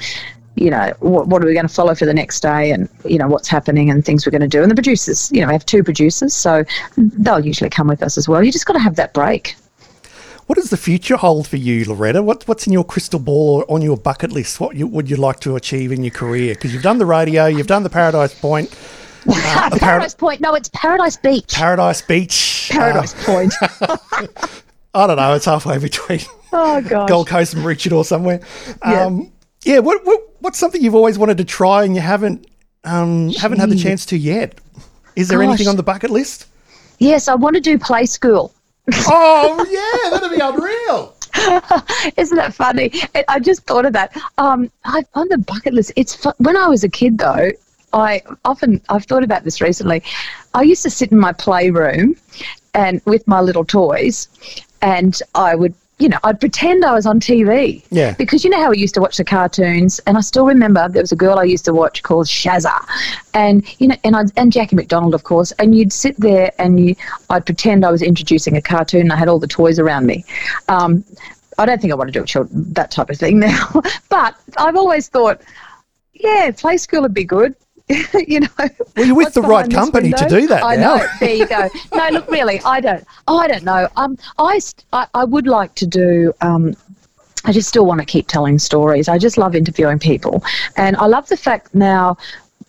you 0.56 0.72
know, 0.72 0.92
what, 1.00 1.28
what 1.28 1.44
are 1.44 1.46
we 1.46 1.54
going 1.54 1.68
to 1.68 1.74
follow 1.74 1.94
for 1.94 2.06
the 2.06 2.14
next 2.14 2.40
day, 2.40 2.72
and 2.72 2.90
you 3.06 3.18
know 3.18 3.28
what's 3.28 3.48
happening 3.48 3.90
and 3.92 4.04
things 4.04 4.26
we're 4.26 4.32
going 4.32 4.42
to 4.42 4.48
do. 4.48 4.62
And 4.62 4.72
the 4.72 4.76
producers, 4.76 5.32
you 5.32 5.42
know, 5.42 5.48
we 5.48 5.54
have 5.54 5.66
two 5.66 5.84
producers, 5.84 6.34
so 6.34 6.64
they'll 6.98 7.46
usually 7.46 7.70
come 7.70 7.88
with 7.88 8.02
us 8.02 8.18
as 8.18 8.28
well. 8.28 8.44
You 8.44 8.52
just 8.52 8.66
got 8.66 8.74
to 8.74 8.80
have 8.80 8.96
that 8.96 9.14
break. 9.14 9.56
What 10.48 10.56
does 10.56 10.70
the 10.70 10.78
future 10.78 11.18
hold 11.18 11.46
for 11.46 11.58
you, 11.58 11.84
Loretta? 11.84 12.24
What, 12.24 12.48
what's 12.48 12.66
in 12.68 12.74
your 12.74 12.86
crystal 12.86 13.20
ball 13.20 13.58
or 13.58 13.72
on 13.72 13.82
your 13.82 13.98
bucket 13.98 14.32
list? 14.32 14.62
What 14.62 14.78
you, 14.78 14.88
would 14.88 15.10
you 15.10 15.18
like 15.18 15.42
to 15.42 15.58
achieve 15.58 15.92
in 15.92 16.06
your 16.06 16.12
career? 16.14 16.56
Because 16.56 16.74
you've 16.74 16.84
done 16.84 17.00
the 17.00 17.06
radio, 17.06 17.48
you've 17.48 17.68
done 17.68 17.84
the 17.84 17.90
Paradise 17.90 18.34
Point, 18.34 18.74
uh, 19.28 19.70
Parad- 19.72 19.80
Paradise 19.80 20.16
Point, 20.16 20.42
no, 20.42 20.54
it's 20.56 20.70
Paradise 20.74 21.18
Beach. 21.18 21.54
Paradise 21.54 22.02
Beach. 22.02 22.70
Paradise 22.72 23.14
Point. 23.26 23.54
Uh, 23.82 23.98
I 24.94 25.08
don't 25.08 25.18
know. 25.18 25.34
It's 25.34 25.46
halfway 25.46 25.78
between 25.78 26.22
oh 26.54 26.82
gosh. 26.82 27.10
Gold 27.10 27.28
Coast 27.28 27.54
and 27.54 27.64
Richard 27.64 27.94
or 27.94 28.04
somewhere. 28.04 28.40
Yeah. 28.86 29.06
Um, 29.06 29.32
yeah. 29.64 29.80
What, 29.80 30.06
what 30.06 30.22
what's 30.40 30.58
something 30.58 30.82
you've 30.82 30.96
always 30.96 31.18
wanted 31.20 31.38
to 31.38 31.46
try 31.46 31.84
and 31.84 31.94
you 31.94 32.02
haven't 32.02 32.48
um, 32.84 33.30
haven't 33.34 33.60
had 33.60 33.70
the 33.70 33.76
chance 33.78 34.06
to 34.08 34.18
yet? 34.18 34.60
Is 35.16 35.28
there 35.28 35.40
Gosh. 35.40 35.48
anything 35.50 35.68
on 35.68 35.76
the 35.76 35.84
bucket 35.84 36.10
list? 36.10 36.46
Yes, 37.00 37.28
I 37.28 37.36
want 37.36 37.56
to 37.56 37.62
do 37.62 37.78
play 37.78 38.06
school. 38.06 38.54
Oh 39.10 39.66
yeah, 39.70 40.18
that'd 40.18 40.32
be 40.32 40.40
unreal. 40.42 41.14
Isn't 42.18 42.38
that 42.38 42.54
funny? 42.54 42.92
It, 43.14 43.26
I 43.28 43.40
just 43.40 43.64
thought 43.66 43.86
of 43.86 43.94
that. 43.94 44.16
Um, 44.38 44.72
I, 44.86 45.04
on 45.14 45.28
the 45.30 45.38
bucket 45.38 45.74
list, 45.74 45.92
it's 45.96 46.16
fu- 46.16 46.32
when 46.38 46.56
I 46.56 46.68
was 46.68 46.84
a 46.84 46.90
kid 46.90 47.18
though. 47.18 47.52
I 47.94 48.22
often 48.46 48.82
I've 48.90 49.06
thought 49.06 49.24
about 49.24 49.44
this 49.44 49.62
recently. 49.62 50.04
I 50.54 50.64
used 50.64 50.84
to 50.84 50.90
sit 50.90 51.12
in 51.12 51.20
my 51.20 51.34
playroom 51.34 52.16
and 52.74 53.02
with 53.06 53.28
my 53.28 53.42
little 53.42 53.66
toys, 53.66 54.28
and 54.82 55.20
I 55.36 55.56
would. 55.56 55.74
You 56.00 56.10
know, 56.10 56.20
I'd 56.24 56.40
pretend 56.40 56.86
I 56.86 56.94
was 56.94 57.08
on 57.08 57.20
TV. 57.20 57.84
Yeah. 57.90 58.14
Because 58.20 58.44
you 58.44 58.52
know 58.52 58.62
how 58.62 58.70
we 58.70 58.78
used 58.78 58.94
to 58.94 59.02
watch 59.02 59.18
the 59.18 59.24
cartoons, 59.24 59.98
and 60.06 60.16
I 60.16 60.22
still 60.22 60.46
remember 60.46 60.88
there 60.88 61.02
was 61.02 61.12
a 61.12 61.16
girl 61.16 61.40
I 61.40 61.44
used 61.44 61.66
to 61.66 61.74
watch 61.74 62.04
called 62.04 62.28
Shazza, 62.28 62.86
and 63.34 63.66
you 63.82 63.88
know, 63.88 63.96
and 64.04 64.16
I 64.16 64.26
and 64.36 64.52
Jacki 64.52 64.74
MacDonald, 64.74 65.16
of 65.16 65.24
course. 65.24 65.52
And 65.54 65.76
you'd 65.76 65.92
sit 65.92 66.16
there, 66.20 66.52
and 66.60 66.80
you, 66.80 66.96
I'd 67.32 67.48
pretend 67.48 67.84
I 67.84 67.90
was 67.90 68.04
introducing 68.04 68.56
a 68.58 68.62
cartoon, 68.62 69.02
and 69.02 69.12
I 69.12 69.16
had 69.16 69.28
all 69.28 69.40
the 69.40 69.48
toys 69.48 69.80
around 69.80 70.06
me. 70.06 70.24
Um, 70.70 71.04
I 71.58 71.66
don't 71.66 71.82
think 71.82 71.92
I 71.92 71.96
want 71.96 72.14
to 72.14 72.24
do 72.24 72.48
that 72.74 72.92
type 72.92 73.10
of 73.10 73.18
thing 73.18 73.40
now. 73.50 73.82
but 74.10 74.36
I've 74.58 74.76
always 74.76 75.08
thought, 75.10 75.42
yeah, 76.14 76.52
play 76.56 76.78
school 76.78 77.02
would 77.02 77.14
be 77.14 77.24
good. 77.24 77.56
you 78.28 78.42
know, 78.42 78.48
Well, 78.58 79.06
you're 79.06 79.16
with 79.16 79.34
the 79.34 79.42
right 79.42 79.70
company 79.70 80.12
to 80.12 80.28
do 80.28 80.48
that 80.48 80.64
I 80.64 80.76
now. 80.76 80.98
know. 80.98 81.08
There 81.20 81.34
you 81.34 81.48
go. 81.48 81.70
No, 81.94 82.10
look, 82.10 82.30
really, 82.30 82.60
I 82.66 82.82
don't. 82.82 83.04
I 83.28 83.48
don't 83.48 83.64
know. 83.64 83.88
Um, 83.96 84.18
I, 84.38 84.60
I, 84.92 85.08
I 85.14 85.24
would 85.24 85.48
like 85.48 85.74
to 85.76 85.88
do. 85.88 86.34
Um, 86.42 86.76
I 87.46 87.54
just 87.54 87.70
still 87.70 87.86
want 87.86 88.02
to 88.02 88.06
keep 88.06 88.28
telling 88.28 88.60
stories. 88.60 89.08
I 89.08 89.18
just 89.18 89.38
love 89.38 89.56
interviewing 89.56 90.00
people, 90.00 90.44
and 90.76 90.98
I 90.98 91.06
love 91.06 91.30
the 91.30 91.38
fact 91.38 91.74
now 91.74 92.18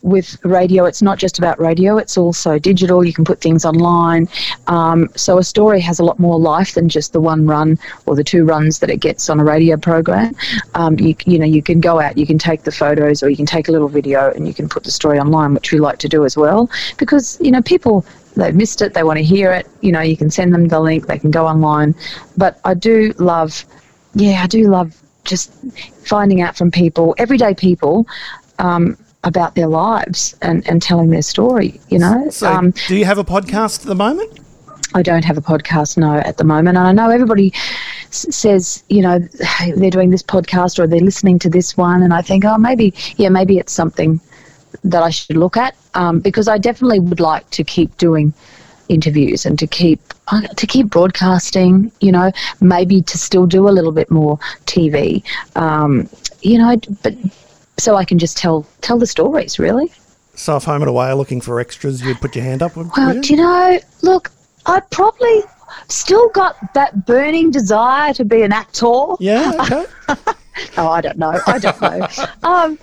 with 0.01 0.43
radio, 0.45 0.85
it's 0.85 1.01
not 1.01 1.17
just 1.17 1.37
about 1.37 1.59
radio; 1.59 1.97
it's 1.97 2.17
also 2.17 2.57
digital. 2.59 3.03
You 3.03 3.13
can 3.13 3.25
put 3.25 3.41
things 3.41 3.65
online, 3.65 4.27
um, 4.67 5.09
so 5.15 5.37
a 5.37 5.43
story 5.43 5.81
has 5.81 5.99
a 5.99 6.03
lot 6.03 6.19
more 6.19 6.39
life 6.39 6.73
than 6.73 6.89
just 6.89 7.13
the 7.13 7.19
one 7.19 7.45
run 7.45 7.77
or 8.05 8.15
the 8.15 8.23
two 8.23 8.45
runs 8.45 8.79
that 8.79 8.89
it 8.89 8.97
gets 8.97 9.29
on 9.29 9.39
a 9.39 9.43
radio 9.43 9.77
program. 9.77 10.35
Um, 10.75 10.97
you, 10.99 11.15
you 11.25 11.39
know, 11.39 11.45
you 11.45 11.61
can 11.61 11.79
go 11.79 11.99
out, 11.99 12.17
you 12.17 12.25
can 12.25 12.37
take 12.37 12.63
the 12.63 12.71
photos, 12.71 13.23
or 13.23 13.29
you 13.29 13.37
can 13.37 13.45
take 13.45 13.67
a 13.67 13.71
little 13.71 13.89
video, 13.89 14.31
and 14.31 14.47
you 14.47 14.53
can 14.53 14.69
put 14.69 14.83
the 14.83 14.91
story 14.91 15.19
online, 15.19 15.53
which 15.53 15.71
we 15.71 15.79
like 15.79 15.99
to 15.99 16.09
do 16.09 16.25
as 16.25 16.37
well, 16.37 16.69
because 16.97 17.39
you 17.41 17.51
know 17.51 17.61
people 17.61 18.05
they've 18.35 18.55
missed 18.55 18.81
it, 18.81 18.93
they 18.93 19.03
want 19.03 19.17
to 19.17 19.23
hear 19.23 19.51
it. 19.51 19.67
You 19.81 19.91
know, 19.91 20.01
you 20.01 20.15
can 20.15 20.29
send 20.29 20.53
them 20.53 20.67
the 20.67 20.79
link, 20.79 21.07
they 21.07 21.19
can 21.19 21.31
go 21.31 21.45
online. 21.45 21.95
But 22.37 22.59
I 22.63 22.73
do 22.73 23.13
love 23.17 23.65
yeah, 24.15 24.41
I 24.43 24.47
do 24.47 24.67
love 24.67 25.01
just 25.23 25.51
finding 26.05 26.41
out 26.41 26.57
from 26.57 26.71
people, 26.71 27.15
everyday 27.17 27.53
people, 27.53 28.07
um, 28.57 28.97
about 29.23 29.55
their 29.55 29.67
lives 29.67 30.35
and, 30.41 30.67
and 30.67 30.81
telling 30.81 31.09
their 31.09 31.21
story. 31.21 31.79
You 31.89 31.99
know, 31.99 32.29
So, 32.29 32.51
um, 32.51 32.73
do 32.87 32.95
you 32.95 33.05
have 33.05 33.17
a 33.17 33.23
podcast 33.23 33.81
at 33.81 33.87
the 33.87 33.95
moment? 33.95 34.39
I 34.95 35.03
don't 35.03 35.23
have 35.23 35.37
a 35.37 35.41
podcast 35.41 35.97
no 35.97 36.15
at 36.15 36.37
the 36.37 36.43
moment, 36.43 36.77
and 36.77 36.87
I 36.87 36.91
know 36.91 37.11
everybody 37.11 37.53
s- 38.07 38.25
says 38.35 38.83
you 38.89 39.01
know 39.01 39.19
they're 39.75 39.91
doing 39.91 40.09
this 40.09 40.23
podcast 40.23 40.79
or 40.79 40.87
they're 40.87 40.99
listening 40.99 41.37
to 41.39 41.49
this 41.49 41.77
one, 41.77 42.01
and 42.01 42.13
I 42.13 42.21
think 42.21 42.43
oh 42.45 42.57
maybe 42.57 42.93
yeah 43.17 43.29
maybe 43.29 43.57
it's 43.59 43.73
something 43.73 44.19
that 44.83 45.03
I 45.03 45.09
should 45.09 45.37
look 45.37 45.57
at 45.57 45.75
um, 45.93 46.19
because 46.19 46.47
I 46.47 46.57
definitely 46.57 46.99
would 46.99 47.19
like 47.19 47.49
to 47.51 47.63
keep 47.63 47.95
doing 47.97 48.33
interviews 48.87 49.45
and 49.45 49.59
to 49.59 49.67
keep 49.67 50.01
to 50.55 50.65
keep 50.65 50.87
broadcasting. 50.89 51.91
You 52.01 52.11
know, 52.11 52.31
maybe 52.59 53.01
to 53.03 53.17
still 53.17 53.45
do 53.45 53.69
a 53.69 53.73
little 53.77 53.91
bit 53.91 54.09
more 54.09 54.37
TV. 54.65 55.23
Um, 55.55 56.09
you 56.41 56.57
know, 56.57 56.77
but 57.03 57.13
so 57.79 57.95
I 57.95 58.05
can 58.05 58.19
just 58.19 58.37
tell 58.37 58.65
tell 58.81 58.97
the 58.97 59.07
stories 59.07 59.57
really. 59.59 59.91
So 60.35 60.55
if 60.55 60.63
home 60.63 60.81
and 60.81 60.89
away 60.89 61.07
are 61.07 61.15
looking 61.15 61.41
for 61.41 61.59
extras, 61.59 62.01
you'd 62.01 62.21
put 62.21 62.35
your 62.35 62.45
hand 62.45 62.61
up. 62.61 62.75
Well, 62.75 63.15
you? 63.15 63.21
do 63.21 63.33
you 63.33 63.37
know, 63.41 63.79
look, 64.03 64.31
I 64.65 64.79
probably 64.91 65.41
still 65.89 66.29
got 66.29 66.55
that 66.73 67.05
burning 67.05 67.51
desire 67.51 68.13
to 68.13 68.23
be 68.23 68.41
an 68.43 68.53
actor. 68.53 69.15
yeah, 69.19 69.51
okay. 69.61 69.85
Oh, 70.77 70.89
I 70.89 70.99
don't 70.99 71.17
know. 71.17 71.39
I 71.47 71.57
don't 71.57 71.81
know. 71.81 72.07
um, 72.43 72.77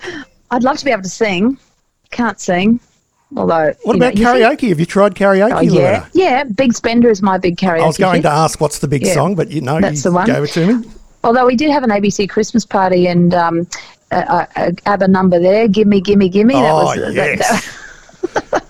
I'd 0.49 0.63
love 0.63 0.77
to 0.77 0.85
be 0.85 0.89
able 0.91 1.03
to 1.03 1.09
sing. 1.09 1.59
Can't 2.09 2.39
sing. 2.39 2.79
Although, 3.35 3.73
What 3.83 3.97
know, 3.97 4.07
about 4.07 4.15
think- 4.15 4.27
karaoke? 4.27 4.69
Have 4.69 4.79
you 4.79 4.85
tried 4.87 5.13
karaoke, 5.13 5.51
Oh, 5.55 5.59
yeah, 5.61 5.71
Loretta? 5.71 6.09
yeah. 6.13 6.43
Big 6.45 6.73
Spender 6.73 7.09
is 7.09 7.21
my 7.21 7.37
big 7.37 7.55
karaoke. 7.57 7.83
I 7.83 7.87
was 7.87 7.97
going 7.97 8.15
hit. 8.15 8.21
to 8.23 8.29
ask 8.31 8.59
what's 8.61 8.79
the 8.79 8.87
big 8.87 9.05
Yeah, 9.05 9.13
song, 9.13 9.35
but 9.35 9.51
you 9.51 9.61
know, 9.61 9.79
that's 9.79 9.97
you 10.03 10.09
the 10.09 10.15
one. 10.15 10.25
gave 10.25 10.43
it 10.43 10.47
to 10.51 10.77
me. 10.79 10.89
Although 11.23 11.45
we 11.45 11.55
did 11.55 11.69
have 11.69 11.83
an 11.83 11.89
ABC 11.91 12.27
Christmas 12.29 12.65
party 12.65 13.05
and 13.07 13.33
um, 13.35 13.67
a, 14.11 14.15
a, 14.17 14.47
a 14.55 14.73
ABBA 14.85 15.07
number 15.07 15.39
there. 15.39 15.67
Gimme, 15.67 16.01
gimme, 16.01 16.29
gimme. 16.29 16.53
That 16.53 16.71
Oh, 16.71 16.85
was 16.85 16.95
that- 16.95 17.37
yes. 17.37 17.83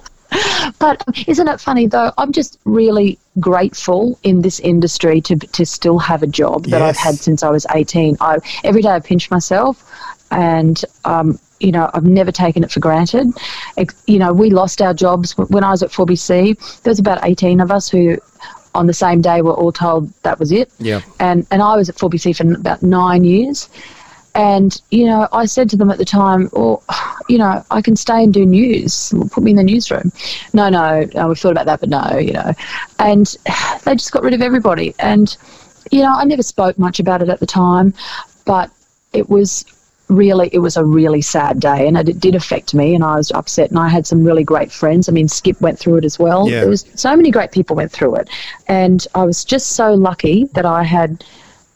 But 0.79 1.01
um, 1.07 1.13
isn't 1.25 1.47
it 1.47 1.59
funny 1.61 1.87
though? 1.87 2.11
I'm 2.17 2.31
just 2.31 2.59
really 2.65 3.17
grateful 3.39 4.19
in 4.23 4.41
this 4.41 4.59
industry 4.59 5.21
to 5.21 5.35
to 5.37 5.65
still 5.65 5.97
have 5.97 6.21
a 6.21 6.27
job 6.27 6.65
that 6.65 6.81
I've 6.81 6.97
had 6.97 7.15
since 7.15 7.41
I 7.43 7.49
was 7.49 7.65
18. 7.73 8.17
I 8.21 8.37
every 8.63 8.81
day 8.81 8.89
I 8.89 8.99
pinch 8.99 9.31
myself, 9.31 9.89
and 10.29 10.83
um, 11.05 11.39
you 11.61 11.71
know 11.71 11.89
I've 11.93 12.03
never 12.03 12.31
taken 12.31 12.63
it 12.63 12.71
for 12.71 12.81
granted. 12.81 13.27
Ex- 13.77 14.03
You 14.05 14.19
know 14.19 14.33
we 14.33 14.49
lost 14.51 14.81
our 14.81 14.93
jobs 14.93 15.35
when 15.37 15.63
I 15.63 15.71
was 15.71 15.81
at 15.81 15.89
4BC. 15.91 16.81
There 16.83 16.91
was 16.91 16.99
about 16.99 17.23
18 17.23 17.59
of 17.61 17.71
us 17.71 17.89
who. 17.89 18.17
On 18.75 18.85
the 18.85 18.93
same 18.93 19.21
day, 19.21 19.41
were 19.41 19.53
all 19.53 19.71
told 19.71 20.13
that 20.21 20.37
was 20.37 20.51
it. 20.51 20.69
Yeah. 20.77 21.01
And 21.19 21.47
and 21.49 21.63
I 21.63 21.75
was 21.75 21.89
at 21.89 21.95
4BC 21.95 22.35
for 22.37 22.53
about 22.53 22.83
nine 22.83 23.23
years, 23.23 23.69
and, 24.37 24.79
you 24.91 25.07
know, 25.07 25.27
I 25.33 25.45
said 25.45 25.67
to 25.71 25.77
them 25.77 25.89
at 25.89 25.97
the 25.97 26.05
time, 26.05 26.49
well, 26.53 26.83
you 27.27 27.39
know, 27.39 27.65
I 27.71 27.81
can 27.81 27.95
stay 27.95 28.23
and 28.23 28.33
do 28.33 28.45
news. 28.45 29.11
Put 29.31 29.43
me 29.43 29.51
in 29.51 29.57
the 29.57 29.63
newsroom. 29.63 30.11
No, 30.53 30.69
no, 30.69 31.05
no 31.15 31.27
we've 31.27 31.39
thought 31.39 31.51
about 31.51 31.65
that, 31.65 31.79
but 31.79 31.89
no, 31.89 32.17
you 32.17 32.33
know. 32.33 32.53
And 32.99 33.25
they 33.83 33.95
just 33.95 34.11
got 34.11 34.21
rid 34.21 34.35
of 34.35 34.41
everybody. 34.41 34.93
And 34.99 35.35
you 35.91 36.01
know, 36.01 36.13
I 36.13 36.23
never 36.23 36.43
spoke 36.43 36.77
much 36.77 36.99
about 36.99 37.21
it 37.21 37.29
at 37.29 37.39
the 37.39 37.45
time, 37.47 37.93
but 38.45 38.69
it 39.11 39.29
was 39.29 39.65
really 40.09 40.49
it 40.53 40.59
was 40.59 40.77
a 40.77 40.85
really 40.85 41.21
sad 41.21 41.59
day 41.59 41.85
and 41.85 41.97
it 41.97 42.17
did 42.17 42.33
affect 42.33 42.73
me 42.73 42.95
and 42.95 43.03
I 43.03 43.17
was 43.17 43.29
upset 43.31 43.71
and 43.71 43.79
I 43.79 43.89
had 43.89 44.05
some 44.05 44.23
really 44.23 44.43
great 44.43 44.71
friends. 44.71 45.09
I 45.09 45.11
mean 45.11 45.27
Skip 45.27 45.59
went 45.59 45.79
through 45.79 45.97
it 45.97 46.05
as 46.05 46.19
well. 46.19 46.47
Yeah. 46.47 46.61
There 46.61 46.69
was 46.69 46.85
so 46.95 47.15
many 47.15 47.31
great 47.31 47.51
people 47.51 47.75
went 47.75 47.91
through 47.91 48.15
it. 48.15 48.29
And 48.67 49.05
I 49.15 49.23
was 49.23 49.43
just 49.43 49.71
so 49.71 49.93
lucky 49.93 50.45
that 50.53 50.65
I 50.65 50.83
had 50.83 51.25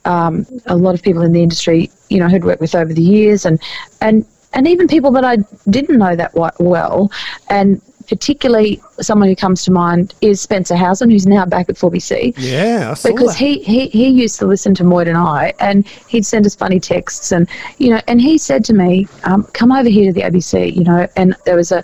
um, 0.05 0.45
a 0.65 0.75
lot 0.75 0.95
of 0.95 1.01
people 1.01 1.21
in 1.21 1.31
the 1.31 1.43
industry, 1.43 1.91
you 2.11 2.19
know, 2.19 2.27
who'd 2.27 2.43
worked 2.43 2.61
with 2.61 2.75
over 2.75 2.93
the 2.93 3.01
years 3.01 3.45
and 3.45 3.59
and 4.01 4.25
and 4.53 4.67
even 4.67 4.87
people 4.87 5.11
that 5.11 5.23
I 5.23 5.37
didn't 5.69 5.97
know 5.97 6.15
that 6.15 6.33
well. 6.59 7.09
And 7.49 7.81
particularly 8.07 8.81
someone 8.99 9.29
who 9.29 9.35
comes 9.35 9.63
to 9.63 9.71
mind 9.71 10.13
is 10.19 10.41
Spencer 10.41 10.75
Howson, 10.75 11.09
who's 11.09 11.25
now 11.25 11.45
back 11.45 11.69
at 11.69 11.75
4BC 11.75 12.33
Yeah, 12.37 12.91
I 12.91 12.93
saw 12.95 13.09
because 13.09 13.29
that. 13.29 13.37
he, 13.37 13.63
he 13.63 13.87
he 13.87 14.09
used 14.09 14.37
to 14.39 14.45
listen 14.45 14.75
to 14.75 14.83
Moyd 14.83 15.07
and 15.07 15.17
I, 15.17 15.53
and 15.61 15.87
he'd 15.87 16.25
send 16.25 16.45
us 16.45 16.53
funny 16.53 16.79
texts, 16.79 17.31
and 17.31 17.47
you 17.77 17.89
know, 17.91 18.01
and 18.07 18.21
he 18.21 18.37
said 18.37 18.65
to 18.65 18.73
me, 18.73 19.07
um, 19.23 19.43
"Come 19.53 19.71
over 19.71 19.87
here 19.87 20.07
to 20.07 20.13
the 20.13 20.21
ABC," 20.21 20.75
you 20.75 20.83
know, 20.83 21.07
and 21.15 21.35
there 21.45 21.55
was 21.55 21.71
a 21.71 21.83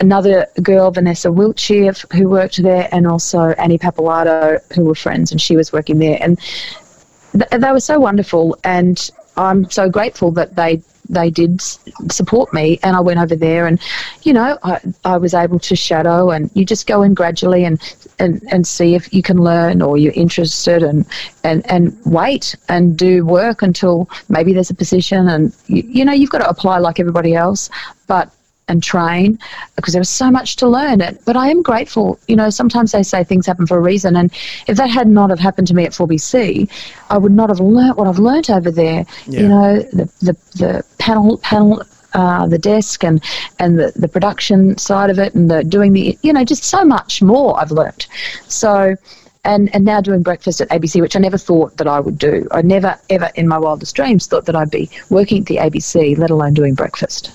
another 0.00 0.46
girl, 0.62 0.90
Vanessa 0.90 1.32
Wiltshire, 1.32 1.94
who 2.12 2.28
worked 2.28 2.62
there, 2.62 2.86
and 2.92 3.06
also 3.06 3.40
Annie 3.52 3.78
Papalato, 3.78 4.60
who 4.74 4.84
were 4.84 4.94
friends, 4.94 5.32
and 5.32 5.40
she 5.40 5.56
was 5.56 5.72
working 5.72 5.98
there, 5.98 6.18
and 6.20 6.38
th- 7.32 7.48
they 7.62 7.72
were 7.72 7.80
so 7.80 7.98
wonderful, 7.98 8.58
and 8.64 9.10
I'm 9.36 9.70
so 9.70 9.88
grateful 9.88 10.30
that 10.32 10.56
they 10.56 10.82
they 11.08 11.30
did 11.30 11.60
support 12.10 12.52
me 12.52 12.78
and 12.82 12.96
I 12.96 13.00
went 13.00 13.20
over 13.20 13.36
there 13.36 13.66
and 13.66 13.80
you 14.22 14.32
know 14.32 14.58
I, 14.62 14.80
I 15.04 15.16
was 15.16 15.34
able 15.34 15.58
to 15.60 15.76
shadow 15.76 16.30
and 16.30 16.50
you 16.54 16.64
just 16.64 16.86
go 16.86 17.02
in 17.02 17.14
gradually 17.14 17.64
and, 17.64 17.80
and 18.18 18.42
and 18.50 18.66
see 18.66 18.94
if 18.94 19.12
you 19.12 19.22
can 19.22 19.38
learn 19.38 19.82
or 19.82 19.96
you're 19.96 20.12
interested 20.14 20.82
and 20.82 21.06
and 21.44 21.68
and 21.70 21.96
wait 22.04 22.56
and 22.68 22.96
do 22.96 23.24
work 23.24 23.62
until 23.62 24.08
maybe 24.28 24.52
there's 24.52 24.70
a 24.70 24.74
position 24.74 25.28
and 25.28 25.54
you, 25.66 25.82
you 25.86 26.04
know 26.04 26.12
you've 26.12 26.30
got 26.30 26.38
to 26.38 26.48
apply 26.48 26.78
like 26.78 26.98
everybody 26.98 27.34
else. 27.34 27.70
But 28.06 28.32
and 28.68 28.82
train 28.82 29.38
because 29.76 29.92
there 29.92 30.00
was 30.00 30.08
so 30.08 30.30
much 30.30 30.56
to 30.56 30.68
learn. 30.68 30.98
But 31.24 31.36
I 31.36 31.50
am 31.50 31.62
grateful. 31.62 32.18
You 32.26 32.36
know, 32.36 32.50
sometimes 32.50 32.92
they 32.92 33.02
say 33.02 33.24
things 33.24 33.46
happen 33.46 33.66
for 33.66 33.76
a 33.76 33.80
reason, 33.80 34.16
and 34.16 34.32
if 34.66 34.76
that 34.76 34.90
had 34.90 35.08
not 35.08 35.30
have 35.30 35.38
happened 35.38 35.68
to 35.68 35.74
me 35.74 35.84
at 35.84 35.92
4BC, 35.92 36.68
I 37.10 37.18
would 37.18 37.32
not 37.32 37.48
have 37.48 37.60
learnt 37.60 37.96
what 37.96 38.08
I've 38.08 38.18
learnt 38.18 38.50
over 38.50 38.70
there. 38.70 39.04
Yeah. 39.26 39.40
You 39.40 39.48
know, 39.48 39.78
the 39.92 40.04
the, 40.20 40.32
the 40.54 40.84
panel 40.98 41.38
panel. 41.38 41.82
Uh, 42.12 42.46
the 42.46 42.56
desk 42.56 43.04
and 43.04 43.22
and 43.58 43.78
the, 43.78 43.92
the 43.94 44.08
production 44.08 44.78
side 44.78 45.10
of 45.10 45.18
it 45.18 45.34
and 45.34 45.50
the 45.50 45.62
doing 45.62 45.92
the 45.92 46.16
you 46.22 46.32
know 46.32 46.44
just 46.44 46.64
so 46.64 46.82
much 46.82 47.20
more 47.20 47.60
I've 47.60 47.72
learnt 47.72 48.06
so 48.48 48.94
and 49.44 49.74
and 49.74 49.84
now 49.84 50.00
doing 50.00 50.22
breakfast 50.22 50.62
at 50.62 50.68
ABC 50.70 51.02
which 51.02 51.14
I 51.14 51.18
never 51.18 51.36
thought 51.36 51.76
that 51.76 51.86
I 51.86 52.00
would 52.00 52.16
do 52.16 52.48
I 52.52 52.62
never 52.62 52.98
ever 53.10 53.30
in 53.34 53.46
my 53.46 53.58
wildest 53.58 53.94
dreams 53.96 54.26
thought 54.28 54.46
that 54.46 54.56
I'd 54.56 54.70
be 54.70 54.88
working 55.10 55.40
at 55.40 55.46
the 55.46 55.56
ABC 55.56 56.16
let 56.16 56.30
alone 56.30 56.54
doing 56.54 56.72
breakfast 56.72 57.32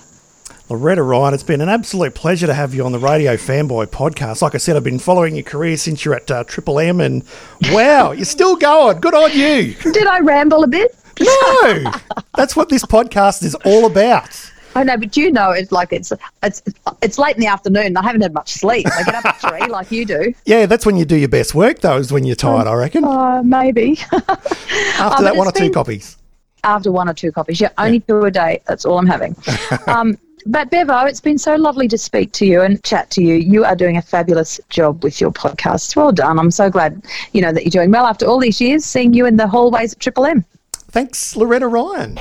Loretta 0.72 1.04
Ryan, 1.04 1.34
it's 1.34 1.44
been 1.44 1.60
an 1.60 1.68
absolute 1.68 2.16
pleasure 2.16 2.48
to 2.48 2.54
have 2.54 2.74
you 2.74 2.86
on 2.86 2.94
the 2.94 2.98
Radio 2.98 3.36
Fanboy 3.36 3.88
podcast. 3.88 4.42
Like 4.42 4.56
I 4.56 4.58
said, 4.58 4.78
I've 4.78 4.86
been 4.86 5.00
following 5.00 5.36
your 5.36 5.44
career 5.44 5.76
since 5.76 6.06
you're 6.06 6.16
at 6.16 6.32
uh, 6.32 6.46
Triple 6.46 6.80
M, 6.80 7.02
and 7.02 7.24
wow, 7.72 8.14
you're 8.14 8.24
still 8.24 8.56
going. 8.56 9.02
Good 9.02 9.14
on 9.14 9.34
you. 9.34 9.74
did 9.74 10.08
I 10.08 10.20
ramble 10.20 10.64
a 10.64 10.68
bit 10.68 10.96
No, 11.20 11.92
that's 12.38 12.56
what 12.56 12.70
this 12.70 12.86
podcast 12.86 13.44
is 13.44 13.54
all 13.66 13.86
about. 13.86 14.30
I 14.74 14.84
know, 14.86 14.96
but 14.96 15.18
you 15.18 15.30
know, 15.30 15.52
it's 15.52 15.74
like 15.74 15.92
it's 15.92 16.14
it's 16.42 16.62
it's 17.02 17.18
late 17.18 17.36
in 17.36 17.42
the 17.42 17.48
afternoon. 17.48 17.98
I 17.98 18.02
haven't 18.04 18.22
had 18.22 18.34
much 18.34 18.54
sleep. 18.54 18.88
I 18.98 19.04
get 19.04 19.14
up 19.16 19.26
at 19.26 19.42
three, 19.42 19.68
like 19.68 19.92
you 19.92 20.06
do. 20.06 20.34
Yeah, 20.46 20.68
that's 20.68 20.86
when 20.86 20.96
you 20.96 21.04
do 21.04 21.18
your 21.18 21.28
best 21.28 21.54
work, 21.54 21.80
though, 21.80 21.98
is 21.98 22.14
when 22.14 22.24
you're 22.24 22.38
tired, 22.38 22.66
I 22.68 22.74
reckon. 22.76 23.04
Uh, 23.12 23.44
maybe 23.44 24.00
After 24.14 25.24
that, 25.26 25.36
one 25.36 25.48
or 25.48 25.50
it's 25.50 25.60
two 25.60 25.66
been- 25.66 25.74
copies. 25.74 26.16
after 26.64 26.94
one 26.94 27.10
or 27.10 27.14
two 27.14 27.34
coffees. 27.34 27.60
Yeah, 27.60 27.72
only 27.78 28.00
two 28.00 28.22
a 28.24 28.32
day. 28.32 28.62
That's 28.68 28.86
all 28.86 28.98
I'm 28.98 29.08
having. 29.08 29.36
um, 29.88 30.18
but 30.46 30.70
Bevo, 30.70 31.06
it's 31.06 31.22
been 31.22 31.38
so 31.38 31.56
lovely 31.56 31.88
to 31.88 31.98
speak 31.98 32.32
to 32.34 32.46
you 32.46 32.62
and 32.62 32.84
chat 32.84 33.10
to 33.12 33.24
you. 33.24 33.36
You 33.36 33.66
are 33.66 33.76
doing 33.76 33.98
a 33.98 34.02
fabulous 34.02 34.60
job 34.70 35.04
with 35.04 35.20
your 35.22 35.32
podcast. 35.32 35.96
Well 35.96 36.12
done. 36.12 36.40
I'm 36.40 36.52
so 36.52 36.70
glad 36.70 37.02
you 37.34 37.42
know 37.42 37.52
that 37.52 37.64
you're 37.64 37.72
doing 37.72 37.92
well 37.92 38.06
after 38.06 38.26
all 38.26 38.40
these 38.40 38.60
years. 38.62 38.86
Seeing 38.86 39.14
you 39.14 39.26
in 39.26 39.38
the 39.38 39.48
hallways 39.48 39.94
at 39.94 40.00
Triple 40.00 40.26
M. 40.26 40.46
Thanks, 40.74 41.36
Loretta 41.36 41.68
Ryan. 41.68 42.16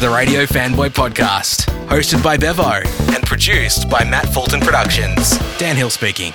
The 0.00 0.10
Radio 0.10 0.46
Fanboy 0.46 0.90
Podcast, 0.90 1.66
hosted 1.86 2.22
by 2.22 2.36
Bevo 2.36 2.80
and 3.14 3.22
produced 3.24 3.90
by 3.90 4.02
Matt 4.02 4.26
Fulton 4.32 4.60
Productions. 4.60 5.38
Dan 5.58 5.76
Hill 5.76 5.90
speaking. 5.90 6.32